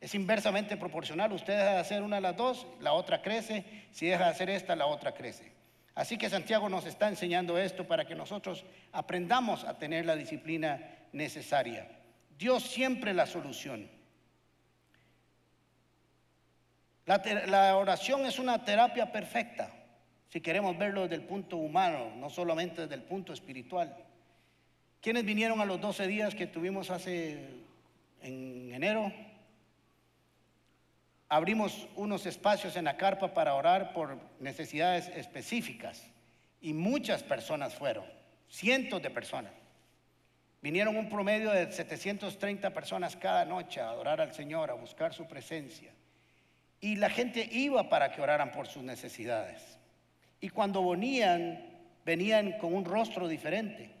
Es 0.00 0.14
inversamente 0.14 0.76
proporcional. 0.76 1.32
Usted 1.32 1.58
deja 1.58 1.72
de 1.72 1.78
hacer 1.78 2.02
una 2.02 2.16
de 2.16 2.22
las 2.22 2.36
dos, 2.36 2.66
la 2.80 2.92
otra 2.92 3.20
crece. 3.20 3.64
Si 3.90 4.06
deja 4.06 4.24
de 4.24 4.30
hacer 4.30 4.48
esta, 4.48 4.74
la 4.76 4.86
otra 4.86 5.12
crece. 5.12 5.52
Así 5.94 6.16
que 6.16 6.30
Santiago 6.30 6.68
nos 6.68 6.86
está 6.86 7.08
enseñando 7.08 7.58
esto 7.58 7.86
para 7.86 8.06
que 8.06 8.14
nosotros 8.14 8.64
aprendamos 8.92 9.64
a 9.64 9.78
tener 9.78 10.06
la 10.06 10.16
disciplina 10.16 10.80
necesaria. 11.12 11.88
Dios 12.38 12.62
siempre 12.62 13.12
la 13.12 13.26
solución. 13.26 13.90
La, 17.04 17.20
la, 17.46 17.76
oración 17.76 18.24
es 18.24 18.38
una 18.38 18.64
terapia 18.64 19.10
perfecta, 19.10 19.70
si 20.28 20.40
queremos 20.40 20.78
verlo 20.78 21.02
desde 21.02 21.16
el 21.16 21.22
punto 21.22 21.56
humano, 21.56 22.12
no 22.16 22.30
solamente 22.30 22.82
desde 22.82 22.94
el 22.94 23.02
punto 23.02 23.32
espiritual. 23.32 23.96
¿Quiénes 25.00 25.24
vinieron 25.24 25.62
a 25.62 25.64
los 25.64 25.80
12 25.80 26.06
días 26.06 26.34
que 26.34 26.46
tuvimos 26.46 26.90
hace 26.90 27.38
en 28.20 28.70
enero? 28.74 29.10
Abrimos 31.30 31.88
unos 31.96 32.26
espacios 32.26 32.76
en 32.76 32.84
la 32.84 32.98
carpa 32.98 33.32
para 33.32 33.54
orar 33.54 33.94
por 33.94 34.18
necesidades 34.40 35.08
específicas 35.08 36.04
y 36.60 36.74
muchas 36.74 37.22
personas 37.22 37.74
fueron, 37.74 38.04
cientos 38.50 39.00
de 39.00 39.08
personas. 39.08 39.52
Vinieron 40.60 40.94
un 40.98 41.08
promedio 41.08 41.50
de 41.50 41.72
730 41.72 42.74
personas 42.74 43.16
cada 43.16 43.46
noche 43.46 43.80
a 43.80 43.88
adorar 43.88 44.20
al 44.20 44.34
Señor, 44.34 44.70
a 44.70 44.74
buscar 44.74 45.14
su 45.14 45.26
presencia. 45.26 45.92
Y 46.78 46.96
la 46.96 47.08
gente 47.08 47.48
iba 47.50 47.88
para 47.88 48.12
que 48.12 48.20
oraran 48.20 48.52
por 48.52 48.66
sus 48.66 48.82
necesidades. 48.82 49.78
Y 50.42 50.50
cuando 50.50 50.86
venían, 50.86 51.64
venían 52.04 52.58
con 52.58 52.74
un 52.74 52.84
rostro 52.84 53.28
diferente. 53.28 53.99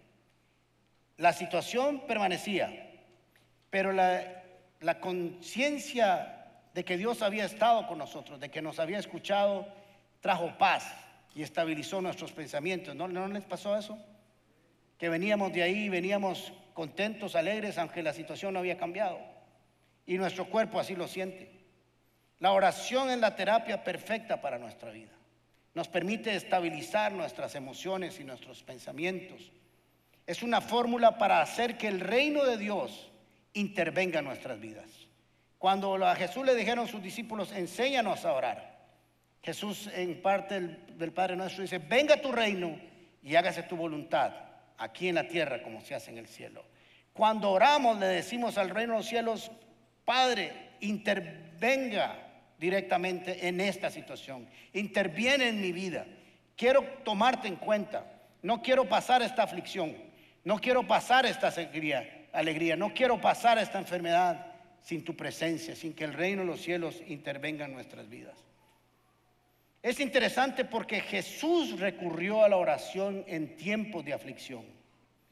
La 1.20 1.34
situación 1.34 2.06
permanecía, 2.06 2.96
pero 3.68 3.92
la, 3.92 4.42
conciencia 5.00 6.46
de 6.72 6.82
que 6.82 6.96
Dios 6.96 7.20
había 7.20 7.44
estado 7.44 7.86
con 7.86 7.98
nosotros, 7.98 8.40
de 8.40 8.50
que 8.50 8.62
nos 8.62 8.78
había 8.78 8.98
escuchado, 8.98 9.68
trajo 10.22 10.56
paz, 10.56 10.90
y 11.34 11.42
estabilizó 11.42 12.00
nuestros 12.00 12.32
pensamientos. 12.32 12.96
¿No, 12.96 13.06
¿No 13.06 13.28
les 13.28 13.44
pasó 13.44 13.76
eso? 13.76 13.98
Que 14.96 15.10
veníamos 15.10 15.52
de 15.52 15.62
ahí, 15.62 15.90
veníamos 15.90 16.54
contentos, 16.72 17.36
alegres, 17.36 17.76
aunque 17.76 18.02
la 18.02 18.14
situación 18.14 18.54
no 18.54 18.60
había 18.60 18.78
cambiado. 18.78 19.20
Y 20.06 20.16
nuestro 20.16 20.46
cuerpo 20.46 20.80
así 20.80 20.96
lo 20.96 21.06
siente. 21.06 21.50
La 22.38 22.52
oración 22.52 23.10
es 23.10 23.18
la 23.18 23.36
terapia 23.36 23.84
perfecta 23.84 24.40
para 24.40 24.58
nuestra 24.58 24.90
vida. 24.90 25.12
Nos 25.74 25.86
permite 25.86 26.34
estabilizar 26.34 27.12
nuestras 27.12 27.54
emociones 27.56 28.18
y 28.20 28.24
nuestros 28.24 28.62
pensamientos. 28.62 29.52
Es 30.30 30.44
una 30.44 30.60
fórmula 30.60 31.18
para 31.18 31.42
hacer 31.42 31.76
que 31.76 31.88
el 31.88 31.98
reino 31.98 32.44
de 32.44 32.56
Dios 32.56 33.10
intervenga 33.52 34.20
en 34.20 34.26
nuestras 34.26 34.60
vidas. 34.60 34.88
Cuando 35.58 35.96
a 36.06 36.14
Jesús 36.14 36.46
le 36.46 36.54
dijeron 36.54 36.86
sus 36.86 37.02
discípulos, 37.02 37.50
enséñanos 37.50 38.24
a 38.24 38.34
orar. 38.34 38.78
Jesús 39.42 39.90
en 39.92 40.22
parte 40.22 40.60
del, 40.60 41.12
Padre 41.12 41.34
nuestro 41.34 41.62
dice, 41.62 41.78
venga 41.78 42.22
tu 42.22 42.30
reino 42.30 42.78
y 43.24 43.34
hágase 43.34 43.64
tu 43.64 43.74
voluntad 43.74 44.32
aquí 44.78 45.08
en 45.08 45.16
la 45.16 45.26
tierra 45.26 45.64
como 45.64 45.80
se 45.80 45.96
hace 45.96 46.12
en 46.12 46.18
el 46.18 46.28
cielo. 46.28 46.64
Cuando 47.12 47.50
oramos 47.50 47.98
le 47.98 48.06
decimos 48.06 48.56
al 48.56 48.70
reino 48.70 48.92
de 48.92 48.98
los 49.00 49.08
cielos, 49.08 49.50
Padre, 50.04 50.52
intervenga 50.78 52.16
directamente 52.56 53.48
en 53.48 53.60
esta 53.60 53.90
situación. 53.90 54.48
Interviene 54.74 55.48
en 55.48 55.60
mi 55.60 55.72
vida. 55.72 56.06
Quiero 56.54 56.84
tomarte 57.02 57.48
en 57.48 57.56
cuenta. 57.56 58.06
No 58.42 58.62
quiero 58.62 58.88
pasar 58.88 59.22
esta 59.22 59.42
aflicción. 59.42 60.08
No 60.44 60.58
quiero 60.58 60.86
pasar 60.86 61.26
esta 61.26 61.52
alegría. 62.32 62.76
No 62.76 62.94
quiero 62.94 63.20
pasar 63.20 63.58
esta 63.58 63.78
enfermedad 63.78 64.46
sin 64.82 65.04
tu 65.04 65.16
presencia, 65.16 65.76
sin 65.76 65.92
que 65.92 66.04
el 66.04 66.14
reino 66.14 66.42
de 66.42 66.48
los 66.48 66.62
cielos 66.62 67.02
intervenga 67.06 67.66
en 67.66 67.74
nuestras 67.74 68.08
vidas. 68.08 68.36
Es 69.82 69.98
interesante 70.00 70.64
porque 70.64 71.00
Jesús 71.00 71.78
recurrió 71.80 72.44
a 72.44 72.48
la 72.48 72.56
oración 72.56 73.24
en 73.26 73.56
tiempos 73.56 74.04
de 74.04 74.12
aflicción. 74.12 74.64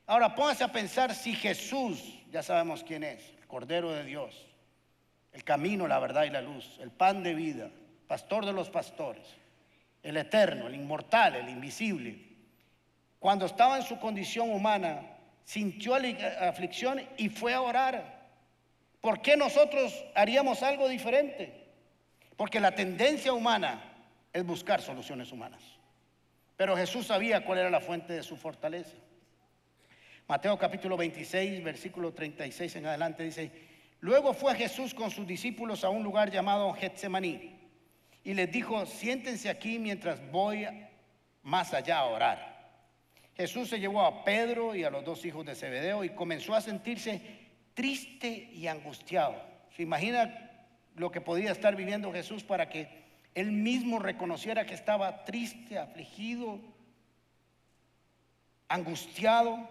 Ahora 0.07 0.35
póngase 0.35 0.65
a 0.65 0.73
pensar 0.73 1.15
si 1.15 1.35
Jesús, 1.35 2.19
ya 2.31 2.43
sabemos 2.43 2.83
quién 2.83 3.05
es, 3.05 3.21
el 3.39 3.47
Cordero 3.47 3.93
de 3.93 4.05
Dios, 4.05 4.47
el 5.33 5.45
camino, 5.45 5.87
la 5.87 5.99
verdad 5.99 6.25
y 6.25 6.31
la 6.31 6.41
luz, 6.41 6.79
el 6.81 6.91
pan 6.91 7.23
de 7.23 7.35
vida, 7.35 7.71
pastor 8.07 8.47
de 8.47 8.55
los 8.55 8.71
pastores, 8.71 9.27
el 10.03 10.17
eterno, 10.17 10.67
el 10.67 10.75
inmortal, 10.75 11.37
el 11.37 11.51
invisible. 11.51 12.28
Cuando 13.19 13.47
estaba 13.47 13.77
en 13.77 13.83
su 13.83 13.99
condición 13.99 14.51
humana, 14.51 15.03
sintió 15.45 15.97
aflicción 16.41 17.01
y 17.17 17.29
fue 17.29 17.55
a 17.55 17.61
orar. 17.61 18.29
¿Por 19.01 19.23
qué 19.23 19.37
nosotros 19.37 19.93
haríamos 20.15 20.63
algo 20.63 20.89
diferente? 20.89 21.67
Porque 22.37 22.61
la 22.61 22.75
tendencia 22.75 23.33
humana 23.33 23.81
es 24.33 24.45
buscar 24.45 24.81
soluciones 24.81 25.33
humanas. 25.33 25.63
Pero 26.57 26.77
Jesús 26.77 27.07
sabía 27.07 27.45
cuál 27.45 27.59
era 27.59 27.71
la 27.71 27.81
fuente 27.81 28.13
de 28.13 28.23
su 28.23 28.37
fortaleza. 28.37 28.97
Mateo 30.27 30.59
capítulo 30.59 30.97
26, 30.97 31.63
versículo 31.65 32.13
36 32.13 32.77
en 32.77 32.87
adelante 32.87 33.23
dice, 33.23 33.51
Luego 34.01 34.33
fue 34.33 34.55
Jesús 34.55 34.95
con 34.95 35.11
sus 35.11 35.27
discípulos 35.27 35.83
a 35.83 35.89
un 35.89 36.05
lugar 36.05 36.31
llamado 36.31 36.73
Getsemaní 36.73 37.57
y 38.23 38.35
les 38.35 38.51
dijo, 38.51 38.87
siéntense 38.87 39.49
aquí 39.49 39.79
mientras 39.79 40.21
voy 40.31 40.69
más 41.43 41.75
allá 41.75 41.99
a 41.99 42.05
orar. 42.05 42.58
Jesús 43.39 43.69
se 43.69 43.79
llevó 43.79 44.03
a 44.03 44.25
Pedro 44.25 44.75
y 44.75 44.83
a 44.83 44.91
los 44.91 45.05
dos 45.05 45.25
hijos 45.25 45.47
de 45.47 45.55
Zebedeo 45.55 46.03
y 46.03 46.11
comenzó 46.11 46.57
a 46.57 46.61
sentirse 46.61 47.23
triste 47.73 48.51
y 48.53 48.67
angustiado. 48.67 49.41
¿Se 49.77 49.85
imagina 49.85 50.51
lo 50.97 51.13
que 51.13 51.21
podía 51.21 51.53
estar 51.53 51.77
viviendo 51.77 52.13
Jesús 52.13 52.43
para 52.43 52.69
que 52.69 52.89
él 53.37 53.53
mismo 53.53 54.01
reconociera 54.01 54.67
que 54.67 54.75
estaba 54.75 55.25
triste, 55.25 55.79
afligido, 55.79 56.59
angustiado? 58.67 59.69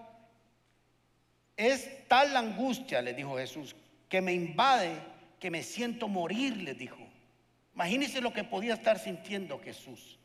Es 1.57 2.07
tal 2.07 2.31
la 2.31 2.39
angustia, 2.39 3.01
le 3.01 3.13
dijo 3.13 3.35
Jesús, 3.35 3.75
que 4.07 4.21
me 4.21 4.31
invade, 4.31 4.95
que 5.41 5.51
me 5.51 5.61
siento 5.61 6.07
morir, 6.07 6.55
les 6.55 6.77
dijo. 6.77 7.05
Imagínense 7.75 8.21
lo 8.21 8.31
que 8.31 8.45
podía 8.45 8.75
estar 8.75 8.97
sintiendo 8.97 9.59
Jesús. 9.59 10.16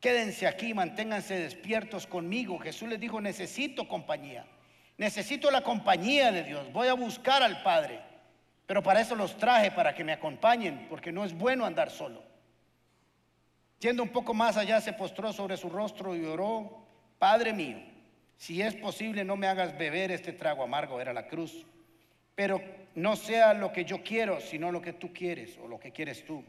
Quédense 0.00 0.46
aquí, 0.46 0.74
manténganse 0.74 1.38
despiertos 1.38 2.06
conmigo. 2.06 2.58
Jesús 2.58 2.88
les 2.88 3.00
dijo, 3.00 3.20
necesito 3.20 3.88
compañía. 3.88 4.46
Necesito 4.98 5.50
la 5.50 5.62
compañía 5.62 6.30
de 6.32 6.42
Dios. 6.42 6.72
Voy 6.72 6.88
a 6.88 6.94
buscar 6.94 7.42
al 7.42 7.62
Padre. 7.62 8.00
Pero 8.66 8.82
para 8.82 9.00
eso 9.00 9.14
los 9.14 9.36
traje, 9.36 9.70
para 9.70 9.94
que 9.94 10.04
me 10.04 10.12
acompañen, 10.12 10.86
porque 10.88 11.12
no 11.12 11.24
es 11.24 11.32
bueno 11.32 11.64
andar 11.64 11.90
solo. 11.90 12.22
Yendo 13.78 14.02
un 14.02 14.08
poco 14.08 14.34
más 14.34 14.56
allá, 14.56 14.80
se 14.80 14.92
postró 14.92 15.32
sobre 15.32 15.56
su 15.56 15.68
rostro 15.68 16.16
y 16.16 16.24
oró, 16.24 16.84
Padre 17.18 17.52
mío, 17.52 17.78
si 18.36 18.60
es 18.62 18.74
posible, 18.74 19.24
no 19.24 19.36
me 19.36 19.46
hagas 19.46 19.76
beber 19.78 20.10
este 20.10 20.32
trago 20.32 20.62
amargo, 20.62 21.00
era 21.00 21.12
la 21.12 21.28
cruz 21.28 21.64
pero 22.36 22.60
no 22.94 23.16
sea 23.16 23.54
lo 23.54 23.72
que 23.72 23.84
yo 23.84 24.04
quiero, 24.04 24.40
sino 24.40 24.70
lo 24.70 24.80
que 24.80 24.92
tú 24.92 25.12
quieres 25.12 25.58
o 25.58 25.66
lo 25.66 25.80
que 25.80 25.90
quieres 25.90 26.24
tú. 26.24 26.44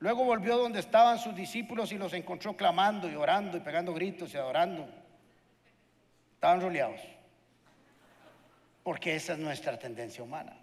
Luego 0.00 0.24
volvió 0.24 0.56
donde 0.56 0.80
estaban 0.80 1.18
sus 1.18 1.34
discípulos 1.34 1.92
y 1.92 1.98
los 1.98 2.14
encontró 2.14 2.56
clamando 2.56 3.08
y 3.08 3.14
orando 3.14 3.58
y 3.58 3.60
pegando 3.60 3.92
gritos 3.92 4.32
y 4.32 4.38
adorando. 4.38 4.88
Estaban 6.34 6.62
rodeados. 6.62 7.00
Porque 8.82 9.14
esa 9.14 9.34
es 9.34 9.38
nuestra 9.38 9.78
tendencia 9.78 10.24
humana. 10.24 10.56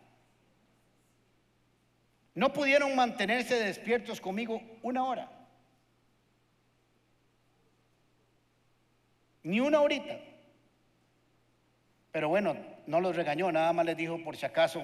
No 2.34 2.52
pudieron 2.52 2.96
mantenerse 2.96 3.60
despiertos 3.60 4.20
conmigo 4.20 4.60
una 4.82 5.04
hora. 5.04 5.32
Ni 9.44 9.60
una 9.60 9.82
horita. 9.82 10.18
Pero 12.12 12.30
bueno, 12.30 12.58
no 12.88 13.00
los 13.00 13.16
regañó, 13.16 13.52
nada 13.52 13.72
más 13.72 13.86
les 13.86 13.98
dijo 13.98 14.18
por 14.24 14.36
si 14.36 14.48
acaso 14.48 14.84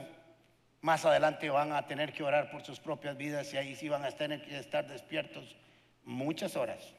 más 0.84 1.06
adelante 1.06 1.50
van 1.50 1.72
a 1.72 1.88
tener 1.88 2.12
que 2.12 2.24
orar 2.24 2.52
por 2.52 2.62
sus 2.62 2.78
propias 2.78 3.16
vidas 3.16 3.54
y 3.54 3.58
ahí 3.58 3.74
sí 3.74 3.88
van 3.88 4.04
a 4.04 4.12
tener 4.12 4.44
que 4.44 4.60
estar 4.60 4.86
despiertos 4.86 5.56
muchas 6.04 6.58
horas. 6.58 6.94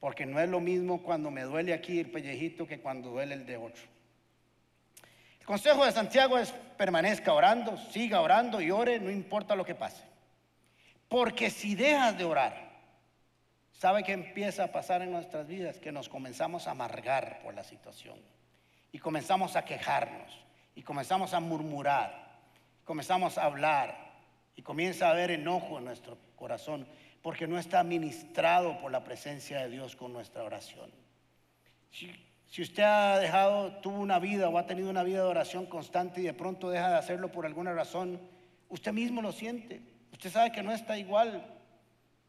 Porque 0.00 0.24
no 0.24 0.40
es 0.40 0.48
lo 0.48 0.60
mismo 0.60 1.02
cuando 1.02 1.30
me 1.30 1.42
duele 1.42 1.74
aquí 1.74 2.00
el 2.00 2.10
pellejito 2.10 2.66
que 2.66 2.80
cuando 2.80 3.10
duele 3.10 3.34
el 3.34 3.44
de 3.44 3.58
otro. 3.58 3.82
El 5.40 5.44
consejo 5.44 5.84
de 5.84 5.92
Santiago 5.92 6.38
es 6.38 6.52
permanezca 6.78 7.34
orando, 7.34 7.76
siga 7.76 8.22
orando 8.22 8.62
y 8.62 8.70
ore, 8.70 8.98
no 8.98 9.10
importa 9.10 9.54
lo 9.54 9.66
que 9.66 9.74
pase. 9.74 10.02
Porque 11.06 11.50
si 11.50 11.74
dejas 11.74 12.16
de 12.16 12.24
orar, 12.24 12.70
¿sabe 13.72 14.04
qué 14.04 14.12
empieza 14.12 14.64
a 14.64 14.72
pasar 14.72 15.02
en 15.02 15.12
nuestras 15.12 15.46
vidas? 15.46 15.78
Que 15.78 15.92
nos 15.92 16.08
comenzamos 16.08 16.66
a 16.66 16.70
amargar 16.70 17.40
por 17.42 17.52
la 17.52 17.62
situación 17.62 18.16
y 18.90 18.98
comenzamos 18.98 19.54
a 19.54 19.66
quejarnos 19.66 20.32
y 20.74 20.82
comenzamos 20.82 21.34
a 21.34 21.40
murmurar, 21.40 22.31
comenzamos 22.92 23.38
a 23.38 23.44
hablar 23.44 23.96
y 24.54 24.60
comienza 24.60 25.08
a 25.08 25.12
haber 25.12 25.30
enojo 25.30 25.78
en 25.78 25.86
nuestro 25.86 26.18
corazón 26.36 26.86
porque 27.22 27.46
no 27.46 27.58
está 27.58 27.82
ministrado 27.82 28.78
por 28.82 28.92
la 28.92 29.02
presencia 29.02 29.60
de 29.60 29.70
Dios 29.70 29.96
con 29.96 30.12
nuestra 30.12 30.44
oración. 30.44 30.90
Si, 31.90 32.60
usted 32.60 32.82
ha 32.82 33.18
dejado, 33.18 33.76
tuvo 33.76 33.98
una 33.98 34.18
vida 34.18 34.50
o 34.50 34.58
ha 34.58 34.66
tenido 34.66 34.90
una 34.90 35.04
vida 35.04 35.22
de 35.22 35.24
oración 35.24 35.64
constante 35.64 36.20
y 36.20 36.24
de 36.24 36.34
pronto 36.34 36.68
deja 36.68 36.90
de 36.90 36.96
hacerlo 36.96 37.32
por 37.32 37.46
alguna 37.46 37.72
razón, 37.72 38.20
usted 38.68 38.92
mismo 38.92 39.22
lo 39.22 39.32
siente. 39.32 39.80
Usted 40.12 40.30
sabe 40.30 40.52
que 40.52 40.62
no 40.62 40.70
está 40.70 40.98
igual, 40.98 41.46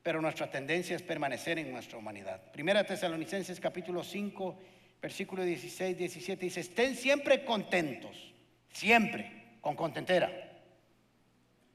pero 0.02 0.22
nuestra 0.22 0.50
tendencia 0.50 0.96
es 0.96 1.02
permanecer 1.02 1.60
en 1.60 1.74
nuestra 1.74 1.98
humanidad. 1.98 2.40
Primera 2.54 2.86
Tesalonicenses 2.86 3.60
capítulo 3.60 4.02
5 4.02 4.58
versículo 5.02 5.44
16, 5.44 5.98
17, 5.98 6.46
dice, 6.46 6.62
estén 6.62 6.96
siempre 6.96 7.44
contentos, 7.44 8.32
siempre, 8.70 9.44
con 9.64 9.76
contentera. 9.76 10.53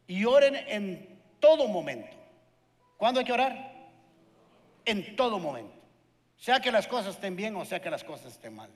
Y 0.08 0.24
oren 0.24 0.56
en 0.56 1.20
todo 1.38 1.68
momento. 1.68 2.16
¿Cuándo 2.96 3.20
hay 3.20 3.26
que 3.26 3.32
orar? 3.32 3.72
En 4.84 5.14
todo 5.14 5.38
momento. 5.38 5.74
Sea 6.36 6.60
que 6.60 6.72
las 6.72 6.88
cosas 6.88 7.14
estén 7.14 7.36
bien 7.36 7.54
o 7.54 7.64
sea 7.64 7.80
que 7.80 7.90
las 7.90 8.02
cosas 8.02 8.32
estén 8.32 8.56
mal. 8.56 8.70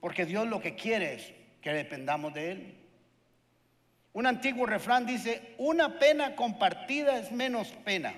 Porque 0.00 0.24
Dios 0.24 0.46
lo 0.46 0.60
que 0.60 0.76
quiere 0.76 1.14
es 1.14 1.32
que 1.60 1.72
dependamos 1.72 2.32
de 2.32 2.52
Él. 2.52 2.76
Un 4.12 4.26
antiguo 4.26 4.64
refrán 4.64 5.06
dice, 5.06 5.54
una 5.58 5.98
pena 5.98 6.34
compartida 6.36 7.18
es 7.18 7.30
menos 7.30 7.68
pena. 7.84 8.14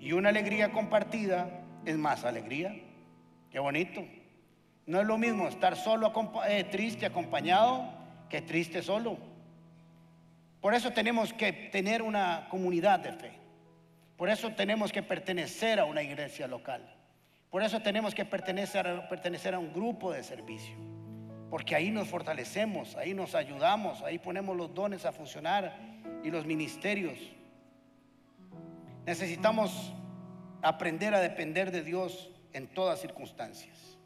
Y 0.00 0.12
una 0.12 0.30
alegría 0.30 0.72
compartida 0.72 1.48
es 1.84 1.96
más 1.96 2.24
alegría. 2.24 2.74
Qué 3.50 3.58
bonito. 3.58 4.04
No 4.86 5.00
es 5.00 5.06
lo 5.06 5.18
mismo 5.18 5.48
estar 5.48 5.76
solo, 5.76 6.12
eh, 6.48 6.64
triste, 6.64 7.06
acompañado, 7.06 7.92
que 8.28 8.42
triste 8.42 8.82
solo. 8.82 9.16
Por 10.62 10.74
eso 10.74 10.92
tenemos 10.92 11.32
que 11.32 11.52
tener 11.52 12.02
una 12.02 12.46
comunidad 12.48 13.00
de 13.00 13.12
fe. 13.12 13.32
Por 14.16 14.30
eso 14.30 14.52
tenemos 14.52 14.92
que 14.92 15.02
pertenecer 15.02 15.80
a 15.80 15.84
una 15.84 16.04
iglesia 16.04 16.46
local. 16.46 16.88
Por 17.50 17.64
eso 17.64 17.80
tenemos 17.80 18.14
que 18.14 18.24
pertenecer, 18.24 18.86
a 18.86 19.58
un 19.58 19.72
grupo 19.72 20.12
de 20.12 20.22
servicio. 20.22 20.76
Porque 21.50 21.74
ahí 21.74 21.90
nos 21.90 22.06
fortalecemos, 22.06 22.94
ahí 22.94 23.12
nos 23.12 23.34
ayudamos, 23.34 24.02
ahí 24.02 24.20
ponemos 24.20 24.56
los 24.56 24.72
dones 24.72 25.04
a 25.04 25.10
funcionar 25.10 25.76
y 26.22 26.30
los 26.30 26.46
ministerios. 26.46 27.18
Necesitamos 29.04 29.92
aprender 30.62 31.12
a 31.12 31.20
depender 31.20 31.72
de 31.72 31.82
Dios 31.82 32.30
en 32.52 32.68
todas 32.68 33.00
circunstancias. 33.00 33.98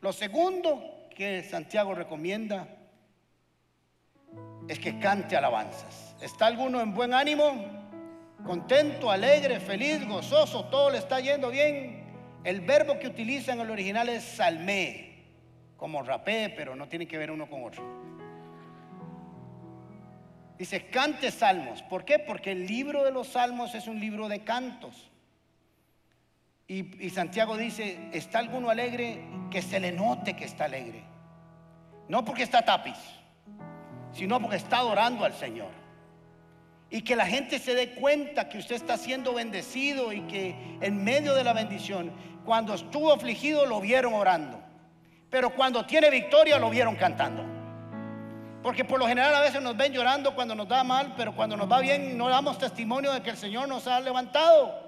Lo 0.00 0.14
segundo 0.14 1.06
que 1.14 1.42
Santiago 1.42 1.94
recomienda 1.94 2.75
es 4.68 4.78
que 4.78 4.98
cante 4.98 5.36
alabanzas. 5.36 6.14
¿Está 6.20 6.46
alguno 6.46 6.80
en 6.80 6.94
buen 6.94 7.14
ánimo? 7.14 7.64
Contento, 8.44 9.10
alegre, 9.10 9.60
feliz, 9.60 10.06
gozoso, 10.06 10.66
todo 10.66 10.90
le 10.90 10.98
está 10.98 11.20
yendo 11.20 11.50
bien. 11.50 12.04
El 12.44 12.60
verbo 12.60 12.98
que 12.98 13.08
utiliza 13.08 13.52
en 13.52 13.60
el 13.60 13.70
original 13.70 14.08
es 14.08 14.22
salmé, 14.22 15.24
como 15.76 16.02
rapé, 16.02 16.52
pero 16.56 16.76
no 16.76 16.88
tiene 16.88 17.06
que 17.06 17.18
ver 17.18 17.30
uno 17.30 17.48
con 17.48 17.64
otro. 17.64 17.82
Dice, 20.58 20.86
cante 20.86 21.30
salmos. 21.30 21.82
¿Por 21.82 22.04
qué? 22.04 22.18
Porque 22.18 22.52
el 22.52 22.66
libro 22.66 23.04
de 23.04 23.10
los 23.10 23.28
salmos 23.28 23.74
es 23.74 23.86
un 23.86 24.00
libro 24.00 24.28
de 24.28 24.42
cantos. 24.44 25.10
Y, 26.68 27.10
Santiago 27.10 27.56
dice, 27.56 28.08
¿está 28.12 28.40
alguno 28.40 28.70
alegre? 28.70 29.24
Que 29.50 29.62
se 29.62 29.78
le 29.78 29.92
note 29.92 30.34
que 30.34 30.44
está 30.44 30.64
alegre. 30.64 31.04
No 32.08 32.24
porque 32.24 32.42
está 32.42 32.62
tapiz, 32.62 32.98
sino 34.16 34.40
porque 34.40 34.56
está 34.56 34.78
adorando 34.78 35.24
al 35.24 35.34
Señor. 35.34 35.68
Y 36.88 37.02
que 37.02 37.16
la 37.16 37.26
gente 37.26 37.58
se 37.58 37.74
dé 37.74 37.90
cuenta 37.90 38.48
que 38.48 38.58
usted 38.58 38.76
está 38.76 38.96
siendo 38.96 39.34
bendecido 39.34 40.12
y 40.12 40.22
que 40.22 40.78
en 40.80 41.04
medio 41.04 41.34
de 41.34 41.44
la 41.44 41.52
bendición, 41.52 42.12
cuando 42.44 42.74
estuvo 42.74 43.12
afligido 43.12 43.66
lo 43.66 43.80
vieron 43.80 44.14
orando. 44.14 44.60
Pero 45.28 45.50
cuando 45.50 45.84
tiene 45.84 46.08
victoria 46.08 46.58
lo 46.58 46.70
vieron 46.70 46.96
cantando. 46.96 47.44
Porque 48.62 48.84
por 48.84 48.98
lo 48.98 49.06
general 49.06 49.34
a 49.34 49.40
veces 49.40 49.60
nos 49.60 49.76
ven 49.76 49.92
llorando 49.92 50.34
cuando 50.34 50.54
nos 50.54 50.66
da 50.66 50.82
mal, 50.82 51.14
pero 51.16 51.34
cuando 51.36 51.56
nos 51.56 51.70
va 51.70 51.80
bien 51.80 52.16
no 52.16 52.28
damos 52.28 52.58
testimonio 52.58 53.12
de 53.12 53.20
que 53.20 53.30
el 53.30 53.36
Señor 53.36 53.68
nos 53.68 53.86
ha 53.86 54.00
levantado. 54.00 54.86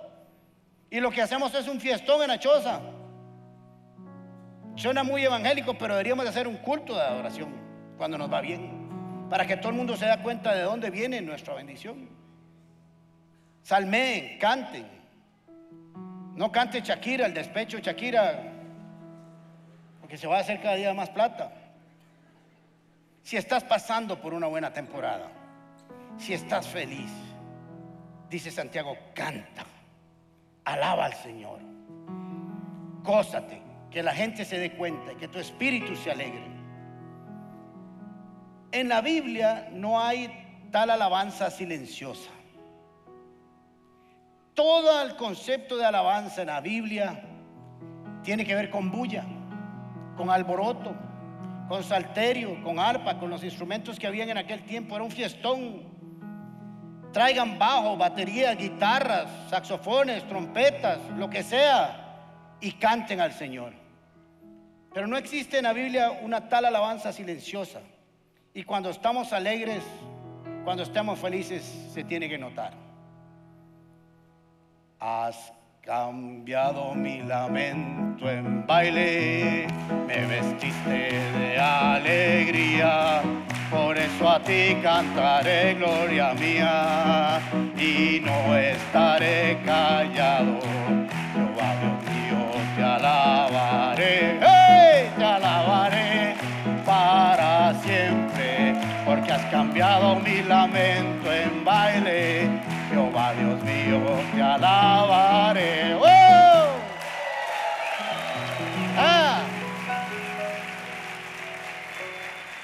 Y 0.91 1.01
lo 1.01 1.11
que 1.11 1.21
hacemos 1.21 1.55
es 1.55 1.69
un 1.69 1.81
fiestón 1.81 2.23
en 2.23 2.29
la 2.29 2.39
choza. 2.39 2.81
Suena 4.77 5.03
muy 5.03 5.25
evangélico, 5.25 5.75
pero 5.75 5.95
deberíamos 5.95 6.25
de 6.25 6.31
hacer 6.31 6.49
un 6.49 6.57
culto 6.57 6.95
de 6.95 7.03
adoración 7.03 7.69
cuando 7.99 8.17
nos 8.17 8.33
va 8.33 8.41
bien, 8.41 8.78
para 9.29 9.47
que 9.47 9.57
todo 9.57 9.71
el 9.71 9.75
mundo 9.75 9.97
se 9.97 10.07
dé 10.07 10.19
cuenta 10.19 10.55
de 10.55 10.63
dónde 10.63 10.91
viene 10.91 11.21
nuestra 11.21 11.55
bendición. 11.55 12.09
Salmeen, 13.63 14.39
canten. 14.39 14.87
No 16.35 16.51
cante 16.53 16.81
Shakira, 16.81 17.27
el 17.27 17.35
despecho 17.35 17.79
Shakira, 17.79 18.43
porque 20.01 20.17
se 20.17 20.27
va 20.27 20.37
a 20.37 20.41
hacer 20.41 20.63
cada 20.63 20.77
día 20.77 20.95
más 20.95 21.11
plata. 21.11 21.53
Si 23.23 23.37
estás 23.37 23.65
pasando 23.65 24.21
por 24.21 24.33
una 24.33 24.47
buena 24.47 24.73
temporada, 24.73 25.29
si 26.17 26.33
estás 26.33 26.67
feliz, 26.67 27.11
dice 28.31 28.51
Santiago, 28.51 28.97
canta. 29.15 29.67
Alaba 30.65 31.07
al 31.07 31.15
Señor. 31.15 31.61
Cósate, 33.03 33.61
que 33.91 34.03
la 34.03 34.15
gente 34.15 34.45
se 34.45 34.59
dé 34.59 34.73
cuenta 34.73 35.13
y 35.13 35.17
que 35.17 35.29
tu 35.29 35.39
espíritu 35.39 35.97
se 35.97 36.11
alegre. 36.11 36.58
En 38.73 38.89
la 38.89 39.01
Biblia 39.01 39.69
no 39.73 40.01
hay 40.01 40.31
tal 40.71 40.91
alabanza 40.91 41.51
silenciosa. 41.51 42.31
Todo 44.55 45.03
el 45.03 45.17
concepto 45.17 45.77
de 45.77 45.85
alabanza 45.85 46.43
en 46.43 46.49
la 46.49 46.61
Biblia 46.61 47.23
tiene 48.23 48.45
que 48.45 48.55
ver 48.55 48.71
con 48.71 48.91
bulla, 48.91 49.25
con 50.17 50.31
alboroto, 50.31 50.95
con 51.69 51.85
salterio, 51.85 52.63
con 52.63 52.79
arpa, 52.79 53.19
con 53.19 53.31
los 53.31 53.45
instrumentos 53.45 53.99
que 53.99 54.07
habían 54.07 54.29
en 54.31 54.39
aquel 54.39 54.65
tiempo. 54.65 54.97
Era 54.97 55.05
un 55.05 55.11
fiestón 55.11 55.99
Traigan 57.13 57.59
bajo, 57.59 57.97
baterías, 57.97 58.57
guitarras, 58.57 59.29
saxofones, 59.49 60.27
trompetas, 60.29 60.99
lo 61.17 61.31
que 61.31 61.43
sea, 61.43 62.57
y 62.61 62.73
canten 62.73 63.21
al 63.21 63.33
Señor. 63.33 63.73
Pero 64.93 65.07
no 65.07 65.17
existe 65.17 65.59
en 65.59 65.65
la 65.65 65.73
Biblia 65.73 66.11
una 66.23 66.49
tal 66.49 66.67
alabanza 66.67 67.13
silenciosa. 67.13 67.81
Y 68.59 68.65
cuando 68.65 68.91
estamos 68.91 69.33
alegres, 69.33 69.85
cuando 70.65 70.83
estamos 70.83 71.17
felices, 71.21 71.63
se 71.95 72.03
tiene 72.03 72.29
que 72.29 72.37
notar. 72.37 72.73
Has 74.99 75.53
cambiado 75.81 76.93
mi 76.93 77.23
lamento 77.23 78.29
en 78.29 78.67
baile, 78.67 79.69
me 80.09 80.27
vestiste 80.27 80.91
de 80.91 81.57
alegría 81.57 83.23
por 83.71 83.97
eso 83.97 84.29
a 84.29 84.43
ti 84.43 84.77
cantaré 84.83 85.75
gloria 85.75 86.35
mía 86.35 87.39
y 87.77 88.19
no 88.19 88.57
estaré 88.57 89.61
callado. 89.65 90.59
Jehová 91.33 91.77
Dios 91.81 92.03
mío, 92.11 92.41
te 92.75 92.83
alabaré, 92.83 94.58
cambiado 99.51 100.17
mi 100.17 100.43
lamento 100.43 101.33
en 101.33 101.65
baile. 101.65 102.49
Jehová 102.91 103.33
Dios 103.35 103.63
mío, 103.63 104.01
te 104.35 104.43
alabaré. 104.43 105.99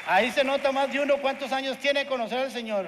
Ahí 0.07 0.31
se 0.31 0.45
nota 0.45 0.71
más 0.71 0.93
de 0.93 1.01
uno 1.01 1.17
cuántos 1.21 1.51
años 1.51 1.79
tiene 1.79 2.07
conocer 2.07 2.39
al 2.39 2.51
Señor. 2.51 2.87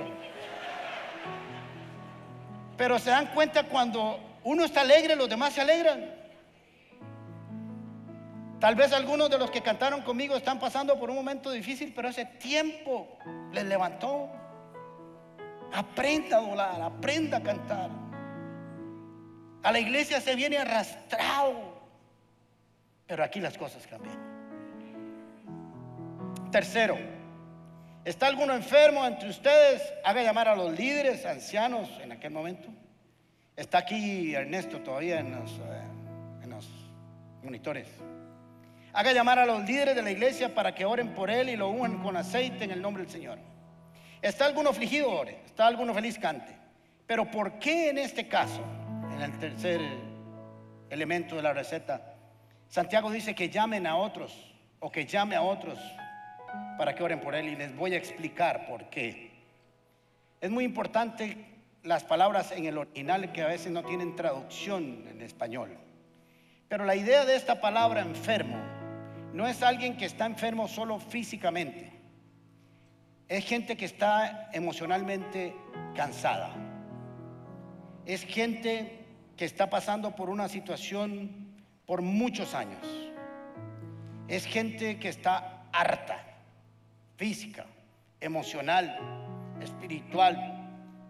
Pero 2.76 2.98
se 2.98 3.10
dan 3.10 3.26
cuenta 3.34 3.64
cuando 3.64 4.20
uno 4.44 4.64
está 4.64 4.82
alegre, 4.82 5.16
los 5.16 5.28
demás 5.28 5.52
se 5.52 5.60
alegran. 5.60 6.15
Tal 8.60 8.74
vez 8.74 8.92
algunos 8.92 9.28
de 9.28 9.38
los 9.38 9.50
que 9.50 9.60
cantaron 9.60 10.00
conmigo 10.02 10.34
están 10.34 10.58
pasando 10.58 10.98
por 10.98 11.10
un 11.10 11.16
momento 11.16 11.50
difícil, 11.50 11.92
pero 11.94 12.08
ese 12.08 12.24
tiempo 12.24 13.18
les 13.52 13.64
levantó. 13.64 14.30
Aprenda 15.72 16.38
a 16.38 16.40
volar, 16.40 16.80
aprenda 16.80 17.36
a 17.38 17.42
cantar. 17.42 17.90
A 19.62 19.72
la 19.72 19.78
iglesia 19.78 20.20
se 20.20 20.34
viene 20.34 20.56
arrastrado, 20.56 21.52
pero 23.06 23.24
aquí 23.24 23.40
las 23.40 23.58
cosas 23.58 23.86
cambian. 23.86 24.16
Tercero, 26.50 26.96
¿está 28.04 28.28
alguno 28.28 28.54
enfermo 28.54 29.04
entre 29.04 29.28
ustedes? 29.28 29.82
Haga 30.02 30.22
llamar 30.22 30.48
a 30.48 30.56
los 30.56 30.72
líderes, 30.78 31.26
ancianos 31.26 31.90
en 32.00 32.12
aquel 32.12 32.30
momento. 32.30 32.68
Está 33.54 33.78
aquí 33.78 34.34
Ernesto 34.34 34.80
todavía 34.80 35.20
en 35.20 35.32
los, 35.32 35.50
eh, 35.50 36.42
en 36.42 36.50
los 36.50 36.66
monitores. 37.42 37.88
Haga 38.96 39.12
llamar 39.12 39.38
a 39.38 39.44
los 39.44 39.62
líderes 39.66 39.94
de 39.94 40.00
la 40.00 40.10
iglesia 40.10 40.54
para 40.54 40.74
que 40.74 40.86
oren 40.86 41.12
por 41.12 41.30
él 41.30 41.50
y 41.50 41.56
lo 41.56 41.68
unan 41.68 42.02
con 42.02 42.16
aceite 42.16 42.64
en 42.64 42.70
el 42.70 42.80
nombre 42.80 43.02
del 43.02 43.12
Señor. 43.12 43.38
¿Está 44.22 44.46
alguno 44.46 44.70
afligido? 44.70 45.10
Ore. 45.10 45.38
¿Está 45.44 45.66
alguno 45.66 45.92
feliz? 45.92 46.18
Cante. 46.18 46.56
Pero 47.06 47.30
¿por 47.30 47.58
qué 47.58 47.90
en 47.90 47.98
este 47.98 48.26
caso, 48.26 48.64
en 49.12 49.20
el 49.20 49.38
tercer 49.38 49.82
elemento 50.88 51.36
de 51.36 51.42
la 51.42 51.52
receta, 51.52 52.14
Santiago 52.68 53.10
dice 53.10 53.34
que 53.34 53.50
llamen 53.50 53.86
a 53.86 53.96
otros 53.96 54.54
o 54.80 54.90
que 54.90 55.04
llame 55.04 55.36
a 55.36 55.42
otros 55.42 55.78
para 56.78 56.94
que 56.94 57.02
oren 57.02 57.20
por 57.20 57.34
él 57.34 57.48
y 57.48 57.56
les 57.56 57.76
voy 57.76 57.92
a 57.92 57.98
explicar 57.98 58.64
por 58.64 58.88
qué. 58.88 59.30
Es 60.40 60.50
muy 60.50 60.64
importante 60.64 61.36
las 61.82 62.02
palabras 62.02 62.50
en 62.50 62.64
el 62.64 62.78
original 62.78 63.30
que 63.30 63.42
a 63.42 63.48
veces 63.48 63.70
no 63.70 63.84
tienen 63.84 64.16
traducción 64.16 65.04
en 65.06 65.20
español. 65.20 65.76
Pero 66.66 66.86
la 66.86 66.96
idea 66.96 67.26
de 67.26 67.36
esta 67.36 67.60
palabra 67.60 68.00
enfermo 68.00 68.75
no 69.32 69.46
es 69.46 69.62
alguien 69.62 69.96
que 69.96 70.06
está 70.06 70.26
enfermo 70.26 70.68
solo 70.68 70.98
físicamente. 70.98 71.92
Es 73.28 73.44
gente 73.44 73.76
que 73.76 73.84
está 73.84 74.50
emocionalmente 74.52 75.54
cansada. 75.94 76.54
Es 78.04 78.24
gente 78.24 79.04
que 79.36 79.44
está 79.44 79.68
pasando 79.68 80.14
por 80.14 80.30
una 80.30 80.48
situación 80.48 81.54
por 81.86 82.02
muchos 82.02 82.54
años. 82.54 82.86
Es 84.28 84.44
gente 84.44 84.98
que 84.98 85.08
está 85.08 85.64
harta 85.72 86.24
física, 87.16 87.66
emocional, 88.20 88.98
espiritual, 89.60 90.56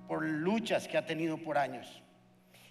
por 0.08 0.22
luchas 0.22 0.86
que 0.86 0.96
ha 0.96 1.04
tenido 1.04 1.36
por 1.38 1.58
años. 1.58 2.02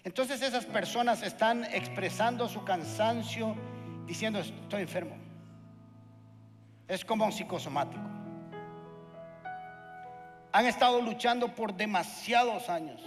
Entonces 0.04 0.40
esas 0.42 0.64
personas 0.64 1.22
están 1.22 1.64
expresando 1.64 2.48
su 2.48 2.64
cansancio 2.64 3.56
diciendo 4.06 4.38
estoy 4.38 4.82
enfermo. 4.82 5.25
Es 6.88 7.04
como 7.04 7.24
un 7.24 7.32
psicosomático. 7.32 8.02
Han 10.52 10.66
estado 10.66 11.00
luchando 11.02 11.54
por 11.54 11.74
demasiados 11.74 12.70
años 12.70 13.02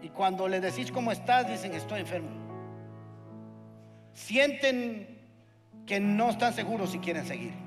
y 0.00 0.08
cuando 0.08 0.48
le 0.48 0.60
decís 0.60 0.90
cómo 0.90 1.12
estás 1.12 1.48
dicen 1.48 1.74
estoy 1.74 2.00
enfermo. 2.00 2.30
Sienten 4.12 5.18
que 5.86 6.00
no 6.00 6.30
están 6.30 6.54
seguros 6.54 6.90
si 6.92 6.98
quieren 6.98 7.26
seguir 7.26 7.64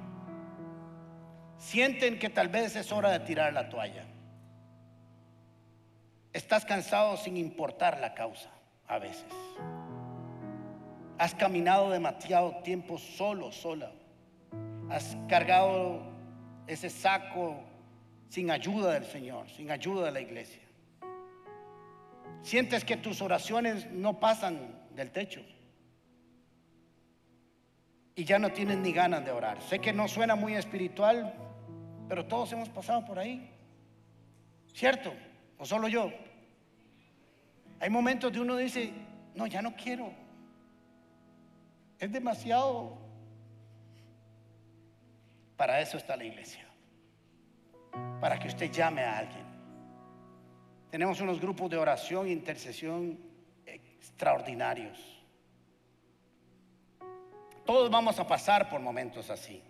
sienten 1.57 2.19
que 2.19 2.29
tal 2.29 2.49
vez 2.49 2.75
es 2.75 2.91
hora 2.91 3.11
de 3.11 3.19
tirar 3.21 3.53
la 3.53 3.69
toalla. 3.69 4.05
Estás 6.33 6.65
cansado 6.65 7.17
sin 7.17 7.37
importar 7.37 7.99
la 7.99 8.13
causa 8.13 8.49
a 8.87 8.99
veces. 8.99 9.25
Has 11.17 11.33
caminado 11.33 11.89
demasiado 11.89 12.57
tiempo 12.57 12.97
solo, 12.97 13.51
sola. 13.51 13.91
Has 14.89 15.17
cargado 15.27 16.01
ese 16.65 16.89
saco 16.89 17.57
sin 18.29 18.51
ayuda 18.51 18.93
del 18.93 19.05
Señor, 19.05 19.49
sin 19.49 19.69
ayuda 19.71 20.05
de 20.05 20.11
la 20.11 20.21
iglesia. 20.21 20.61
Sientes 22.41 22.85
que 22.85 22.97
tus 22.97 23.21
oraciones 23.21 23.91
no 23.91 24.19
pasan 24.19 24.87
del 24.95 25.11
techo. 25.11 25.41
Y 28.15 28.23
ya 28.23 28.39
no 28.39 28.51
tienes 28.51 28.77
ni 28.77 28.91
ganas 28.93 29.23
de 29.25 29.31
orar. 29.31 29.61
Sé 29.61 29.79
que 29.79 29.93
no 29.93 30.07
suena 30.07 30.35
muy 30.35 30.55
espiritual, 30.55 31.33
pero 32.07 32.25
todos 32.25 32.51
hemos 32.53 32.69
pasado 32.69 33.05
por 33.05 33.19
ahí. 33.19 33.51
¿Cierto? 34.73 35.13
¿O 35.57 35.65
solo 35.65 35.87
yo? 35.87 36.11
Hay 37.79 37.89
momentos 37.89 38.31
de 38.31 38.39
uno 38.39 38.55
dice, 38.55 38.91
no, 39.35 39.47
ya 39.47 39.61
no 39.61 39.75
quiero. 39.75 40.11
Es 41.99 42.11
demasiado. 42.11 43.06
Para 45.57 45.81
eso 45.81 45.97
está 45.97 46.15
la 46.15 46.23
iglesia. 46.23 46.65
Para 48.21 48.37
que 48.37 48.47
usted 48.47 48.71
llame 48.71 49.01
a 49.01 49.17
alguien. 49.17 49.45
Tenemos 50.91 51.19
unos 51.19 51.41
grupos 51.41 51.69
de 51.69 51.77
oración 51.77 52.27
e 52.27 52.31
intercesión 52.31 53.19
extraordinarios. 53.65 55.17
Todos 57.65 57.89
vamos 57.89 58.19
a 58.19 58.27
pasar 58.27 58.69
por 58.69 58.79
momentos 58.79 59.29
así. 59.29 59.61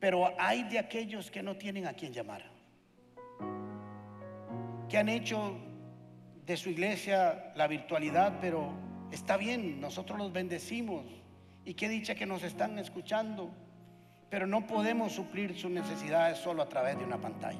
Pero 0.00 0.32
hay 0.38 0.64
de 0.64 0.78
aquellos 0.78 1.30
que 1.30 1.42
no 1.42 1.56
tienen 1.56 1.86
a 1.86 1.92
quien 1.92 2.12
llamar. 2.12 2.42
Que 4.88 4.98
han 4.98 5.08
hecho 5.08 5.56
de 6.46 6.56
su 6.56 6.70
iglesia 6.70 7.52
la 7.54 7.68
virtualidad, 7.68 8.38
pero 8.40 8.72
está 9.12 9.36
bien, 9.36 9.80
nosotros 9.80 10.18
los 10.18 10.32
bendecimos. 10.32 11.04
Y 11.64 11.74
qué 11.74 11.88
dicha 11.88 12.14
que 12.14 12.26
nos 12.26 12.42
están 12.42 12.78
escuchando. 12.78 13.52
Pero 14.30 14.46
no 14.46 14.66
podemos 14.66 15.12
suplir 15.12 15.58
sus 15.58 15.70
necesidades 15.70 16.38
solo 16.38 16.62
a 16.62 16.68
través 16.68 16.96
de 16.96 17.04
una 17.04 17.18
pantalla. 17.18 17.58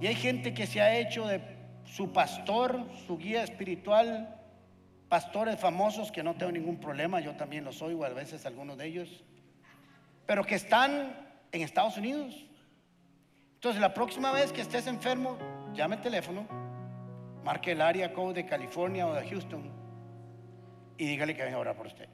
Y 0.00 0.06
hay 0.06 0.14
gente 0.14 0.52
que 0.52 0.66
se 0.66 0.80
ha 0.80 0.98
hecho 0.98 1.26
de 1.28 1.40
su 1.84 2.12
pastor, 2.12 2.80
su 3.06 3.18
guía 3.18 3.44
espiritual, 3.44 4.36
pastores 5.08 5.60
famosos 5.60 6.10
que 6.10 6.22
no 6.22 6.34
tengo 6.34 6.50
ningún 6.50 6.80
problema, 6.80 7.20
yo 7.20 7.36
también 7.36 7.64
los 7.64 7.82
oigo 7.82 8.04
a 8.04 8.08
veces 8.08 8.46
algunos 8.46 8.78
de 8.78 8.86
ellos, 8.86 9.22
pero 10.26 10.44
que 10.44 10.54
están 10.54 11.14
en 11.52 11.60
Estados 11.60 11.98
Unidos. 11.98 12.34
Entonces 13.54 13.80
la 13.80 13.92
próxima 13.92 14.32
vez 14.32 14.52
que 14.52 14.62
estés 14.62 14.86
enfermo, 14.86 15.36
llame 15.74 15.96
el 15.96 16.02
teléfono, 16.02 16.46
marque 17.44 17.72
el 17.72 17.82
área 17.82 18.12
code 18.12 18.42
de 18.42 18.46
California 18.46 19.06
o 19.06 19.12
de 19.12 19.28
Houston 19.28 19.70
y 20.96 21.06
dígale 21.06 21.36
que 21.36 21.44
venga 21.44 21.58
a 21.58 21.60
orar 21.60 21.76
por 21.76 21.86
usted. 21.86 22.08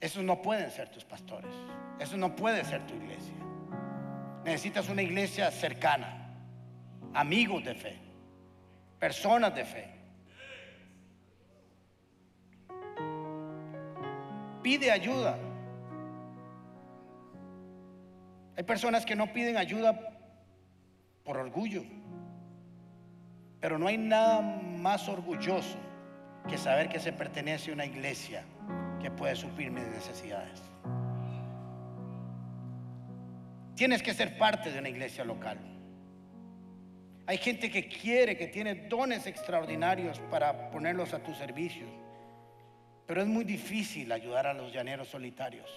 Esos 0.00 0.22
no 0.22 0.40
pueden 0.40 0.70
ser 0.70 0.88
tus 0.90 1.04
pastores, 1.04 1.52
eso 1.98 2.16
no 2.16 2.36
puede 2.36 2.64
ser 2.64 2.86
tu 2.86 2.94
iglesia. 2.94 3.34
Necesitas 4.44 4.88
una 4.88 5.02
iglesia 5.02 5.50
cercana, 5.50 6.36
amigos 7.12 7.64
de 7.64 7.74
fe, 7.74 7.98
personas 8.98 9.54
de 9.54 9.64
fe. 9.64 9.94
Pide 14.62 14.90
ayuda. 14.90 15.36
Hay 18.56 18.64
personas 18.64 19.04
que 19.04 19.16
no 19.16 19.32
piden 19.32 19.56
ayuda 19.56 19.98
por 21.24 21.38
orgullo, 21.38 21.82
pero 23.60 23.78
no 23.78 23.88
hay 23.88 23.98
nada 23.98 24.40
más 24.40 25.08
orgulloso 25.08 25.76
que 26.48 26.56
saber 26.56 26.88
que 26.88 27.00
se 27.00 27.12
pertenece 27.12 27.70
a 27.70 27.74
una 27.74 27.84
iglesia 27.84 28.44
que 29.00 29.10
puede 29.10 29.36
suplir 29.36 29.70
mis 29.70 29.86
necesidades. 29.86 30.62
Tienes 33.74 34.02
que 34.02 34.12
ser 34.12 34.36
parte 34.38 34.72
de 34.72 34.78
una 34.78 34.88
iglesia 34.88 35.24
local. 35.24 35.58
Hay 37.26 37.36
gente 37.36 37.70
que 37.70 37.88
quiere, 37.88 38.36
que 38.36 38.48
tiene 38.48 38.74
dones 38.74 39.26
extraordinarios 39.26 40.18
para 40.30 40.70
ponerlos 40.70 41.14
a 41.14 41.22
tu 41.22 41.34
servicio. 41.34 41.86
Pero 43.06 43.22
es 43.22 43.28
muy 43.28 43.44
difícil 43.44 44.10
ayudar 44.10 44.46
a 44.46 44.54
los 44.54 44.72
llaneros 44.72 45.08
solitarios. 45.08 45.70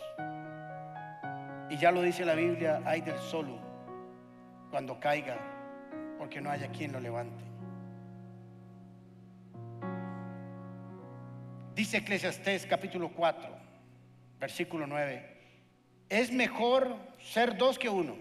Y 1.69 1.77
ya 1.77 1.91
lo 1.91 2.01
dice 2.01 2.25
la 2.25 2.36
Biblia, 2.36 2.81
hay 2.86 3.01
del 3.01 3.19
solo 3.19 3.60
cuando 4.71 4.99
caiga, 4.99 5.38
porque 6.17 6.41
no 6.41 6.49
haya 6.49 6.69
quien 6.69 6.93
lo 6.93 6.99
levante. 6.99 7.50
Dice 11.82 11.98
Eclesiastés 11.98 12.67
capítulo 12.67 13.10
4, 13.10 13.50
versículo 14.39 14.86
9 14.86 16.06
es 16.10 16.32
mejor 16.32 16.96
ser 17.17 17.58
dos 17.58 17.80
que 17.80 17.89
uno, 17.89 18.17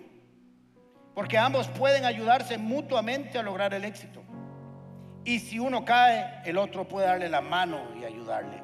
porque 1.15 1.37
ambos 1.37 1.69
pueden 1.69 2.07
ayudarse 2.07 2.57
mutuamente 2.57 3.39
a 3.39 3.43
lograr 3.43 3.75
el 3.75 3.85
éxito. 3.85 4.23
Y 5.27 5.41
si 5.41 5.59
uno 5.59 5.85
cae, 5.85 6.41
el 6.47 6.57
otro 6.57 6.89
puede 6.89 7.09
darle 7.09 7.29
la 7.29 7.43
mano 7.43 7.83
y 8.01 8.05
ayudarle. 8.05 8.63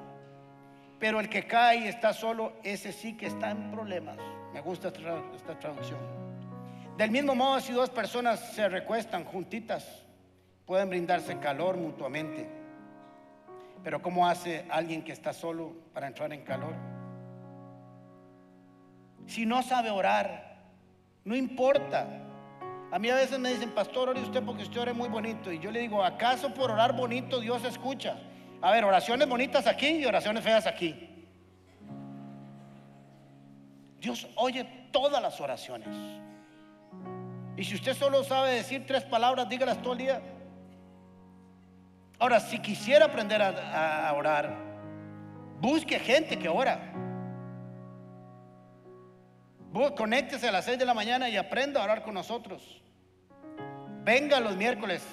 Pero 0.99 1.21
el 1.21 1.29
que 1.29 1.47
cae 1.47 1.81
y 1.81 1.89
está 1.89 2.15
solo, 2.15 2.55
ese 2.65 2.91
sí 2.91 3.19
que 3.19 3.27
está 3.27 3.51
en 3.51 3.71
problemas. 3.71 4.17
Me 4.55 4.63
gusta 4.63 4.89
esta 4.89 5.59
traducción. 5.59 6.01
Del 6.97 7.11
mismo 7.11 7.35
modo, 7.35 7.61
si 7.61 7.75
dos 7.75 7.91
personas 7.91 8.41
se 8.55 8.67
recuestan 8.67 9.27
juntitas, 9.27 10.07
pueden 10.65 10.89
brindarse 10.89 11.39
calor 11.39 11.77
mutuamente. 11.77 12.65
Pero 13.87 14.03
¿cómo 14.03 14.27
hace 14.27 14.65
alguien 14.69 15.05
que 15.05 15.13
está 15.13 15.33
solo 15.33 15.73
para 15.95 16.09
entrar 16.09 16.33
en 16.33 16.43
calor? 16.43 16.75
Si 19.29 19.47
no 19.47 19.63
sabe 19.63 19.91
orar, 19.91 20.57
no 21.23 21.37
importa. 21.37 22.05
A 22.91 22.99
mí 22.99 23.09
a 23.09 23.15
veces 23.15 23.39
me 23.39 23.51
dicen, 23.51 23.71
pastor, 23.71 24.09
ore 24.09 24.23
usted 24.23 24.43
porque 24.43 24.65
usted 24.65 24.81
ora 24.81 24.93
muy 24.93 25.09
bonito. 25.09 25.53
Y 25.53 25.61
yo 25.61 25.71
le 25.71 25.79
digo, 25.79 26.03
¿acaso 26.03 26.53
por 26.53 26.73
orar 26.73 26.97
bonito 26.97 27.39
Dios 27.39 27.65
escucha? 27.65 28.19
A 28.61 28.73
ver, 28.73 28.83
oraciones 28.85 29.29
bonitas 29.29 29.69
aquí 29.69 29.87
y 29.87 30.05
oraciones 30.05 30.43
feas 30.43 30.67
aquí. 30.67 31.25
Dios 34.01 34.27
oye 34.35 34.65
todas 34.91 35.23
las 35.23 35.41
oraciones. 35.41 35.89
Y 37.57 37.63
si 37.63 37.77
usted 37.77 37.95
solo 37.95 38.25
sabe 38.25 38.51
decir 38.51 38.85
tres 38.85 39.05
palabras, 39.05 39.49
dígalas 39.49 39.81
todo 39.81 39.93
el 39.93 39.99
día. 40.01 40.21
Ahora, 42.19 42.41
si 42.41 42.59
quisiera 42.61 43.07
aprender 43.07 43.43
a, 43.43 44.13
orar, 44.15 44.57
busque 45.61 45.99
gente 45.99 46.39
que 46.39 46.49
ora. 46.49 46.93
Conéctese 49.95 50.49
a 50.49 50.53
las 50.53 50.65
6 50.65 50.79
de 50.79 50.87
la 50.87 50.95
mañana 50.95 51.29
y 51.29 51.37
aprenda 51.37 51.81
a 51.81 51.85
orar 51.85 52.03
con 52.03 52.15
nosotros. 52.15 52.83
Venga 54.03 54.41
los 54.41 54.57
miércoles. 54.57 55.07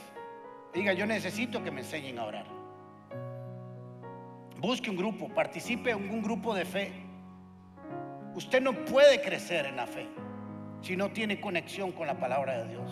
Diga, 0.74 0.94
yo 0.94 1.06
necesito 1.06 1.62
que 1.62 1.72
me 1.72 1.82
enseñen 1.82 2.20
a 2.20 2.26
orar. 2.26 2.46
Busque 4.58 4.90
un 4.90 4.96
grupo, 4.96 5.28
participe 5.28 5.92
en 5.92 6.10
un 6.10 6.22
grupo 6.22 6.56
de 6.56 6.64
fe. 6.64 6.94
Usted 8.34 8.62
no 8.62 8.86
puede 8.86 9.22
crecer 9.22 9.66
en 9.66 9.76
la 9.76 9.86
fe 9.86 10.08
si 10.82 10.96
no 10.96 11.12
tiene 11.12 11.42
conexión 11.42 11.92
con 11.92 12.08
la 12.08 12.18
palabra 12.18 12.64
de 12.64 12.70
Dios. 12.70 12.92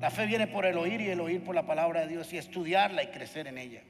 La 0.00 0.10
fe 0.10 0.26
viene 0.26 0.46
por 0.46 0.64
el 0.64 0.78
oír 0.78 1.00
y 1.00 1.10
el 1.10 1.20
oír 1.20 1.42
por 1.42 1.54
la 1.54 1.66
palabra 1.66 2.02
de 2.02 2.08
Dios 2.08 2.32
y 2.32 2.38
estudiarla 2.38 3.02
y 3.02 3.08
crecer 3.08 3.48
en 3.48 3.58
ella. 3.58 3.82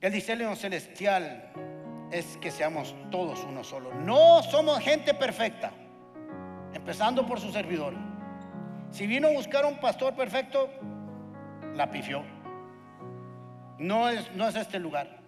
El 0.00 0.12
diseño 0.12 0.54
celestial 0.56 1.52
es 2.10 2.38
que 2.38 2.50
seamos 2.50 2.94
todos 3.10 3.44
uno 3.44 3.64
solo. 3.64 3.92
No 3.92 4.42
somos 4.42 4.80
gente 4.80 5.12
perfecta, 5.14 5.72
empezando 6.72 7.26
por 7.26 7.38
su 7.38 7.52
servidor. 7.52 7.94
Si 8.90 9.06
vino 9.06 9.28
a 9.28 9.32
buscar 9.32 9.66
un 9.66 9.78
pastor 9.78 10.14
perfecto, 10.14 10.70
la 11.74 11.90
pifió. 11.90 12.22
No 13.78 14.08
es, 14.08 14.32
no 14.34 14.48
es 14.48 14.56
este 14.56 14.78
lugar. 14.78 15.20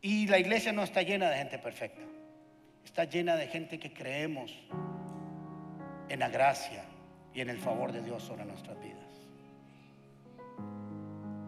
Y 0.00 0.26
la 0.26 0.38
iglesia 0.38 0.72
no 0.72 0.82
está 0.82 1.02
llena 1.02 1.30
de 1.30 1.36
gente 1.36 1.58
perfecta. 1.58 2.02
Está 2.84 3.04
llena 3.04 3.36
de 3.36 3.46
gente 3.48 3.78
que 3.78 3.92
creemos 3.92 4.52
en 6.08 6.18
la 6.20 6.28
gracia 6.28 6.84
y 7.32 7.40
en 7.40 7.50
el 7.50 7.58
favor 7.58 7.92
de 7.92 8.02
Dios 8.02 8.22
sobre 8.22 8.44
nuestras 8.44 8.78
vidas. 8.80 9.00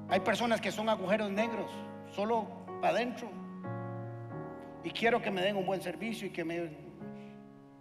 Hay 0.08 0.20
personas 0.20 0.60
que 0.60 0.70
son 0.70 0.88
agujeros 0.88 1.30
negros, 1.30 1.70
solo 2.14 2.46
para 2.80 2.96
adentro. 2.96 3.30
Y 4.84 4.90
quiero 4.90 5.20
que 5.20 5.30
me 5.30 5.42
den 5.42 5.56
un 5.56 5.66
buen 5.66 5.82
servicio 5.82 6.28
y 6.28 6.30
que 6.30 6.44
me, 6.44 6.70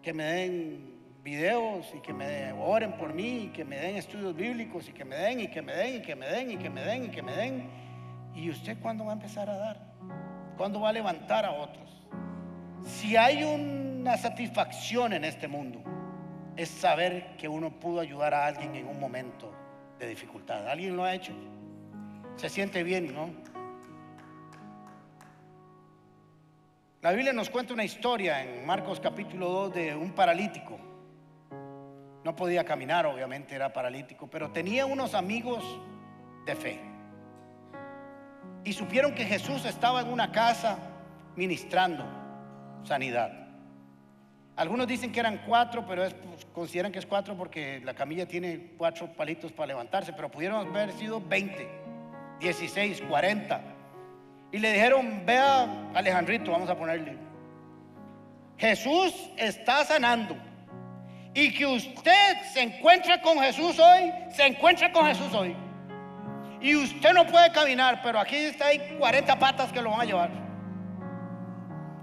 que 0.01 0.13
me 0.13 0.23
den 0.23 0.95
videos 1.23 1.91
y 1.95 1.99
que 1.99 2.13
me 2.13 2.51
oren 2.53 2.97
por 2.97 3.13
mí 3.13 3.45
y 3.45 3.47
que 3.49 3.63
me 3.63 3.77
den 3.77 3.95
estudios 3.95 4.35
bíblicos 4.35 4.89
y 4.89 4.91
que 4.91 5.05
me 5.05 5.15
den 5.15 5.39
y 5.39 5.47
que 5.47 5.61
me 5.61 5.73
den 5.73 5.95
y 5.97 6.01
que 6.01 6.15
me 6.15 6.27
den 6.27 6.51
y 6.51 6.57
que 6.57 6.69
me 6.69 6.81
den 6.81 7.05
y 7.05 7.09
que 7.09 7.21
me 7.21 7.31
den. 7.33 7.69
¿Y 8.35 8.49
usted 8.49 8.77
cuándo 8.81 9.05
va 9.05 9.11
a 9.11 9.15
empezar 9.15 9.49
a 9.49 9.55
dar? 9.55 9.79
¿Cuándo 10.57 10.81
va 10.81 10.89
a 10.89 10.93
levantar 10.93 11.45
a 11.45 11.51
otros? 11.51 12.07
Si 12.85 13.17
hay 13.17 13.43
una 13.43 14.15
satisfacción 14.15 15.13
en 15.13 15.25
este 15.25 15.47
mundo, 15.47 15.81
es 16.55 16.69
saber 16.69 17.35
que 17.35 17.47
uno 17.47 17.71
pudo 17.71 17.99
ayudar 17.99 18.35
a 18.35 18.45
alguien 18.45 18.75
en 18.75 18.87
un 18.87 18.99
momento 18.99 19.51
de 19.97 20.07
dificultad. 20.07 20.69
¿Alguien 20.69 20.95
lo 20.95 21.03
ha 21.03 21.15
hecho? 21.15 21.33
Se 22.35 22.47
siente 22.47 22.83
bien, 22.83 23.11
¿no? 23.11 23.31
La 27.01 27.11
Biblia 27.11 27.33
nos 27.33 27.49
cuenta 27.49 27.73
una 27.73 27.83
historia 27.83 28.43
en 28.43 28.65
Marcos 28.65 28.99
capítulo 28.99 29.49
2 29.49 29.73
de 29.73 29.95
un 29.95 30.11
paralítico. 30.11 30.77
No 32.23 32.35
podía 32.35 32.63
caminar, 32.63 33.07
obviamente 33.07 33.55
era 33.55 33.73
paralítico, 33.73 34.27
pero 34.27 34.51
tenía 34.51 34.85
unos 34.85 35.15
amigos 35.15 35.63
de 36.45 36.55
fe. 36.55 36.79
Y 38.63 38.73
supieron 38.73 39.15
que 39.15 39.25
Jesús 39.25 39.65
estaba 39.65 40.01
en 40.01 40.07
una 40.07 40.31
casa 40.31 40.77
ministrando 41.35 42.14
sanidad. 42.85 43.45
Algunos 44.55 44.87
dicen 44.87 45.11
que 45.11 45.19
eran 45.19 45.41
cuatro, 45.45 45.85
pero 45.85 46.03
pues, 46.03 46.45
consideran 46.53 46.91
que 46.91 46.99
es 46.99 47.05
cuatro 47.05 47.35
porque 47.35 47.81
la 47.83 47.93
camilla 47.93 48.25
tiene 48.25 48.71
cuatro 48.77 49.11
palitos 49.11 49.51
para 49.51 49.67
levantarse, 49.67 50.13
pero 50.13 50.31
pudieron 50.31 50.65
haber 50.65 50.93
sido 50.93 51.19
20, 51.19 51.67
16, 52.39 53.01
40. 53.09 53.61
Y 54.53 54.59
le 54.59 54.71
dijeron, 54.71 55.23
vea 55.25 55.89
Alejandrito, 55.93 56.51
vamos 56.51 56.69
a 56.69 56.77
ponerle. 56.77 57.17
Jesús 58.57 59.29
está 59.35 59.83
sanando. 59.83 60.37
Y 61.33 61.53
que 61.53 61.65
usted 61.65 62.41
se 62.53 62.61
encuentre 62.61 63.19
con 63.21 63.37
Jesús 63.39 63.77
hoy, 63.77 64.13
se 64.31 64.45
encuentra 64.47 64.93
con 64.93 65.05
Jesús 65.05 65.33
hoy. 65.33 65.53
Y 66.61 66.75
usted 66.77 67.11
no 67.11 67.27
puede 67.27 67.51
caminar, 67.51 67.99
pero 68.01 68.19
aquí 68.19 68.37
está 68.37 68.67
hay 68.67 68.95
40 68.97 69.37
patas 69.37 69.73
que 69.73 69.81
lo 69.81 69.91
van 69.91 70.01
a 70.01 70.05
llevar. 70.05 70.44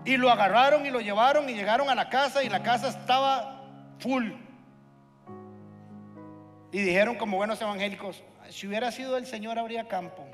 Y 0.05 0.17
lo 0.17 0.31
agarraron 0.31 0.85
y 0.85 0.91
lo 0.91 1.01
llevaron 1.01 1.49
y 1.49 1.55
llegaron 1.55 1.89
a 1.89 1.95
la 1.95 2.09
casa 2.09 2.43
y 2.43 2.49
la 2.49 2.63
casa 2.63 2.89
estaba 2.89 3.63
full. 3.99 4.33
Y 6.73 6.81
dijeron 6.81 7.17
como 7.17 7.37
buenos 7.37 7.61
evangélicos, 7.61 8.23
si 8.49 8.67
hubiera 8.67 8.91
sido 8.91 9.17
el 9.17 9.27
Señor 9.27 9.59
habría 9.59 9.87
campo. 9.87 10.27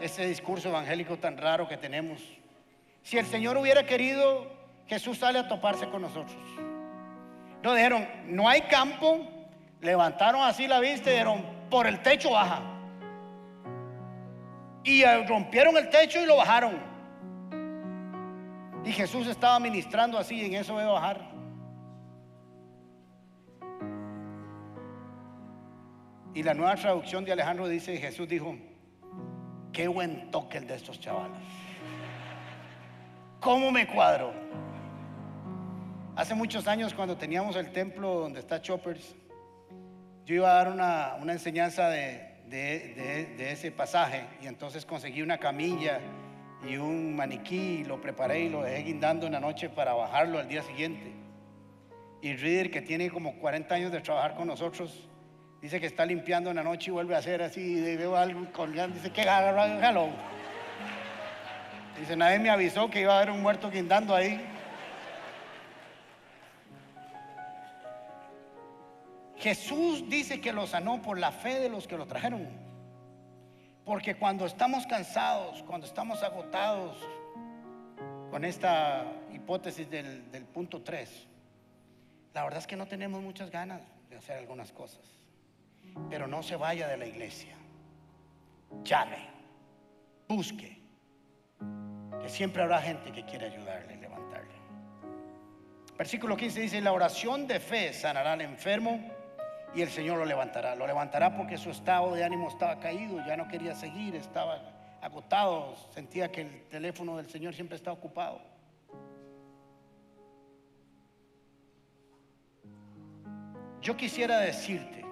Ese 0.00 0.26
discurso 0.26 0.68
evangélico 0.68 1.16
tan 1.16 1.38
raro 1.38 1.66
que 1.66 1.76
tenemos. 1.76 2.20
Si 3.02 3.18
el 3.18 3.26
Señor 3.26 3.56
hubiera 3.56 3.84
querido, 3.84 4.46
Jesús 4.86 5.18
sale 5.18 5.38
a 5.38 5.48
toparse 5.48 5.88
con 5.88 6.02
nosotros. 6.02 6.36
No 7.62 7.74
dijeron, 7.74 8.06
no 8.26 8.48
hay 8.48 8.62
campo, 8.62 9.26
levantaron 9.80 10.42
así 10.42 10.66
la 10.66 10.80
vista 10.80 11.08
y 11.10 11.14
dijeron, 11.14 11.44
por 11.70 11.86
el 11.86 12.02
techo 12.02 12.30
baja. 12.30 12.60
Y 14.84 15.02
rompieron 15.26 15.76
el 15.78 15.88
techo 15.88 16.20
y 16.20 16.26
lo 16.26 16.36
bajaron. 16.36 16.93
Y 18.84 18.92
Jesús 18.92 19.26
estaba 19.26 19.58
ministrando 19.58 20.18
así, 20.18 20.36
y 20.36 20.44
en 20.44 20.54
eso 20.54 20.78
a 20.78 20.84
bajar. 20.84 21.34
Y 26.34 26.42
la 26.42 26.52
nueva 26.52 26.74
traducción 26.74 27.24
de 27.24 27.32
Alejandro 27.32 27.66
dice, 27.68 27.96
Jesús 27.96 28.28
dijo, 28.28 28.56
qué 29.72 29.88
buen 29.88 30.30
toque 30.30 30.58
el 30.58 30.66
de 30.66 30.74
estos 30.74 31.00
chavales. 31.00 31.38
¿Cómo 33.40 33.70
me 33.70 33.86
cuadro? 33.86 34.32
Hace 36.16 36.34
muchos 36.34 36.66
años 36.66 36.92
cuando 36.92 37.16
teníamos 37.16 37.56
el 37.56 37.72
templo 37.72 38.20
donde 38.20 38.40
está 38.40 38.60
Choppers, 38.60 39.14
yo 40.24 40.34
iba 40.34 40.50
a 40.50 40.64
dar 40.64 40.72
una, 40.72 41.32
enseñanza 41.32 41.88
de, 41.88 42.42
de, 42.46 43.52
ese 43.52 43.70
pasaje 43.70 44.26
y 44.40 44.46
entonces 44.46 44.86
conseguí 44.86 45.22
una 45.22 45.38
camilla 45.38 46.00
y 46.68 46.76
un 46.76 47.14
maniquí 47.14 47.84
lo 47.84 48.00
preparé 48.00 48.40
y 48.40 48.48
lo 48.48 48.62
dejé 48.62 48.84
guindando 48.84 49.26
una 49.26 49.40
noche 49.40 49.68
para 49.68 49.92
bajarlo 49.92 50.38
al 50.38 50.48
día 50.48 50.62
siguiente. 50.62 51.12
Y 52.22 52.34
Reader, 52.36 52.70
que 52.70 52.80
tiene 52.80 53.10
como 53.10 53.38
40 53.38 53.74
años 53.74 53.92
de 53.92 54.00
trabajar 54.00 54.34
con 54.34 54.46
nosotros, 54.46 55.08
dice 55.60 55.78
que 55.78 55.86
está 55.86 56.06
limpiando 56.06 56.50
una 56.50 56.62
noche 56.62 56.90
y 56.90 56.92
vuelve 56.92 57.14
a 57.14 57.18
hacer 57.18 57.42
así, 57.42 57.60
y 57.60 57.96
veo 57.96 58.16
algo 58.16 58.50
colgando, 58.52 58.96
dice 58.96 59.10
que 59.10 59.22
hello. 59.22 60.08
Dice, 61.98 62.16
nadie 62.16 62.38
me 62.38 62.50
avisó 62.50 62.90
que 62.90 63.02
iba 63.02 63.14
a 63.14 63.18
haber 63.18 63.30
un 63.30 63.42
muerto 63.42 63.70
guindando 63.70 64.14
ahí. 64.14 64.40
Jesús 69.36 70.08
dice 70.08 70.40
que 70.40 70.52
lo 70.54 70.66
sanó 70.66 71.02
por 71.02 71.18
la 71.18 71.30
fe 71.30 71.60
de 71.60 71.68
los 71.68 71.86
que 71.86 71.98
lo 71.98 72.06
trajeron. 72.06 72.63
Porque 73.84 74.14
cuando 74.16 74.46
estamos 74.46 74.86
cansados, 74.86 75.62
cuando 75.64 75.86
estamos 75.86 76.22
agotados 76.22 76.96
con 78.30 78.44
esta 78.44 79.04
hipótesis 79.32 79.88
del, 79.90 80.46
punto 80.52 80.82
3, 80.82 81.28
la 82.32 82.44
verdad 82.44 82.60
es 82.60 82.66
que 82.66 82.76
no 82.76 82.86
tenemos 82.86 83.22
muchas 83.22 83.50
ganas 83.50 83.82
de 84.08 84.16
hacer 84.16 84.38
algunas 84.38 84.72
cosas. 84.72 85.04
Pero 86.08 86.26
no 86.26 86.42
se 86.42 86.56
vaya 86.56 86.88
de 86.88 86.96
la 86.96 87.06
iglesia. 87.06 87.54
Llame, 88.82 89.28
busque, 90.26 90.78
que 92.20 92.28
siempre 92.28 92.62
habrá 92.62 92.80
gente 92.80 93.12
que 93.12 93.24
quiere 93.24 93.46
ayudarle, 93.46 93.96
levantarle. 93.96 94.54
Versículo 95.98 96.36
15 96.36 96.60
dice, 96.60 96.80
la 96.80 96.92
oración 96.92 97.46
de 97.46 97.60
fe 97.60 97.92
sanará 97.92 98.32
al 98.32 98.40
enfermo 98.40 98.98
y 99.74 99.82
el 99.82 99.90
Señor 99.90 100.18
lo 100.18 100.24
levantará. 100.24 100.74
Lo 100.74 100.86
levantará 100.86 101.36
porque 101.36 101.58
su 101.58 101.70
estado 101.70 102.14
de 102.14 102.24
ánimo 102.24 102.48
estaba 102.48 102.78
caído, 102.78 103.24
ya 103.26 103.36
no 103.36 103.48
quería 103.48 103.74
seguir, 103.74 104.14
estaba 104.14 104.60
agotado, 105.00 105.74
sentía 105.92 106.30
que 106.30 106.42
el 106.42 106.62
teléfono 106.68 107.16
del 107.16 107.28
Señor 107.28 107.54
siempre 107.54 107.76
está 107.76 107.92
ocupado. 107.92 108.40
Yo 113.82 113.96
quisiera 113.96 114.38
decirte 114.38 115.04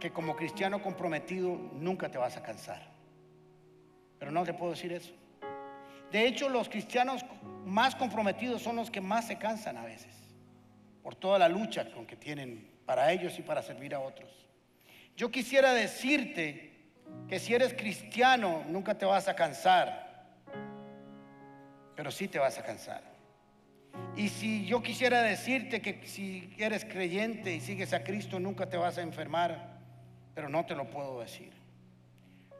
que 0.00 0.10
como 0.10 0.36
cristiano 0.36 0.80
comprometido 0.80 1.54
nunca 1.74 2.08
te 2.08 2.16
vas 2.16 2.36
a 2.36 2.42
cansar, 2.42 2.80
pero 4.18 4.30
no 4.30 4.42
te 4.44 4.54
puedo 4.54 4.72
decir 4.72 4.92
eso. 4.92 5.12
De 6.10 6.26
hecho, 6.26 6.48
los 6.48 6.68
cristianos 6.68 7.26
más 7.66 7.94
comprometidos 7.96 8.62
son 8.62 8.76
los 8.76 8.90
que 8.90 9.00
más 9.00 9.26
se 9.26 9.36
cansan 9.36 9.76
a 9.76 9.84
veces, 9.84 10.14
por 11.02 11.14
toda 11.14 11.38
la 11.38 11.48
lucha 11.48 11.90
con 11.90 12.06
que 12.06 12.16
tienen 12.16 12.73
para 12.86 13.12
ellos 13.12 13.38
y 13.38 13.42
para 13.42 13.62
servir 13.62 13.94
a 13.94 14.00
otros. 14.00 14.30
Yo 15.16 15.30
quisiera 15.30 15.72
decirte 15.72 16.72
que 17.28 17.38
si 17.38 17.54
eres 17.54 17.74
cristiano 17.74 18.64
nunca 18.68 18.98
te 18.98 19.06
vas 19.06 19.28
a 19.28 19.36
cansar, 19.36 20.04
pero 21.94 22.10
sí 22.10 22.28
te 22.28 22.38
vas 22.38 22.58
a 22.58 22.62
cansar. 22.62 23.02
Y 24.16 24.28
si 24.28 24.66
yo 24.66 24.82
quisiera 24.82 25.22
decirte 25.22 25.80
que 25.80 26.06
si 26.06 26.52
eres 26.58 26.84
creyente 26.84 27.54
y 27.54 27.60
sigues 27.60 27.92
a 27.92 28.02
Cristo 28.02 28.40
nunca 28.40 28.68
te 28.68 28.76
vas 28.76 28.98
a 28.98 29.02
enfermar, 29.02 29.78
pero 30.34 30.48
no 30.48 30.66
te 30.66 30.74
lo 30.74 30.90
puedo 30.90 31.20
decir. 31.20 31.52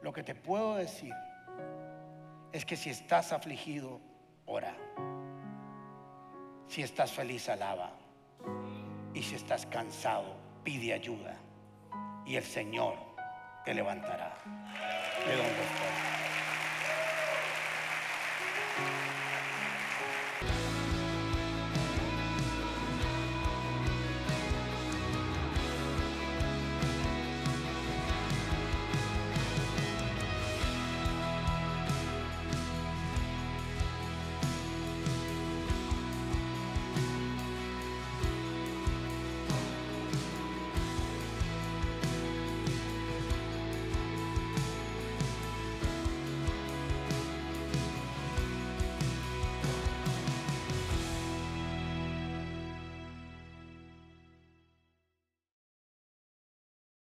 Lo 0.01 0.13
que 0.13 0.23
te 0.23 0.35
puedo 0.35 0.75
decir 0.75 1.13
es 2.53 2.63
que 2.65 2.77
si 2.77 2.89
estás 2.89 3.33
afligido, 3.33 3.99
ora. 4.45 4.75
Si 6.67 6.81
estás 6.81 7.11
feliz, 7.11 7.49
alaba. 7.49 7.91
Y 9.15 9.23
si 9.23 9.35
estás 9.35 9.65
cansado, 9.65 10.35
pide 10.63 10.93
ayuda. 10.93 11.37
Y 12.25 12.35
el 12.35 12.43
Señor 12.43 12.97
te 13.63 13.73
levantará 13.73 14.35
de 15.25 15.35
donde 15.37 15.51
estás. 15.51 16.25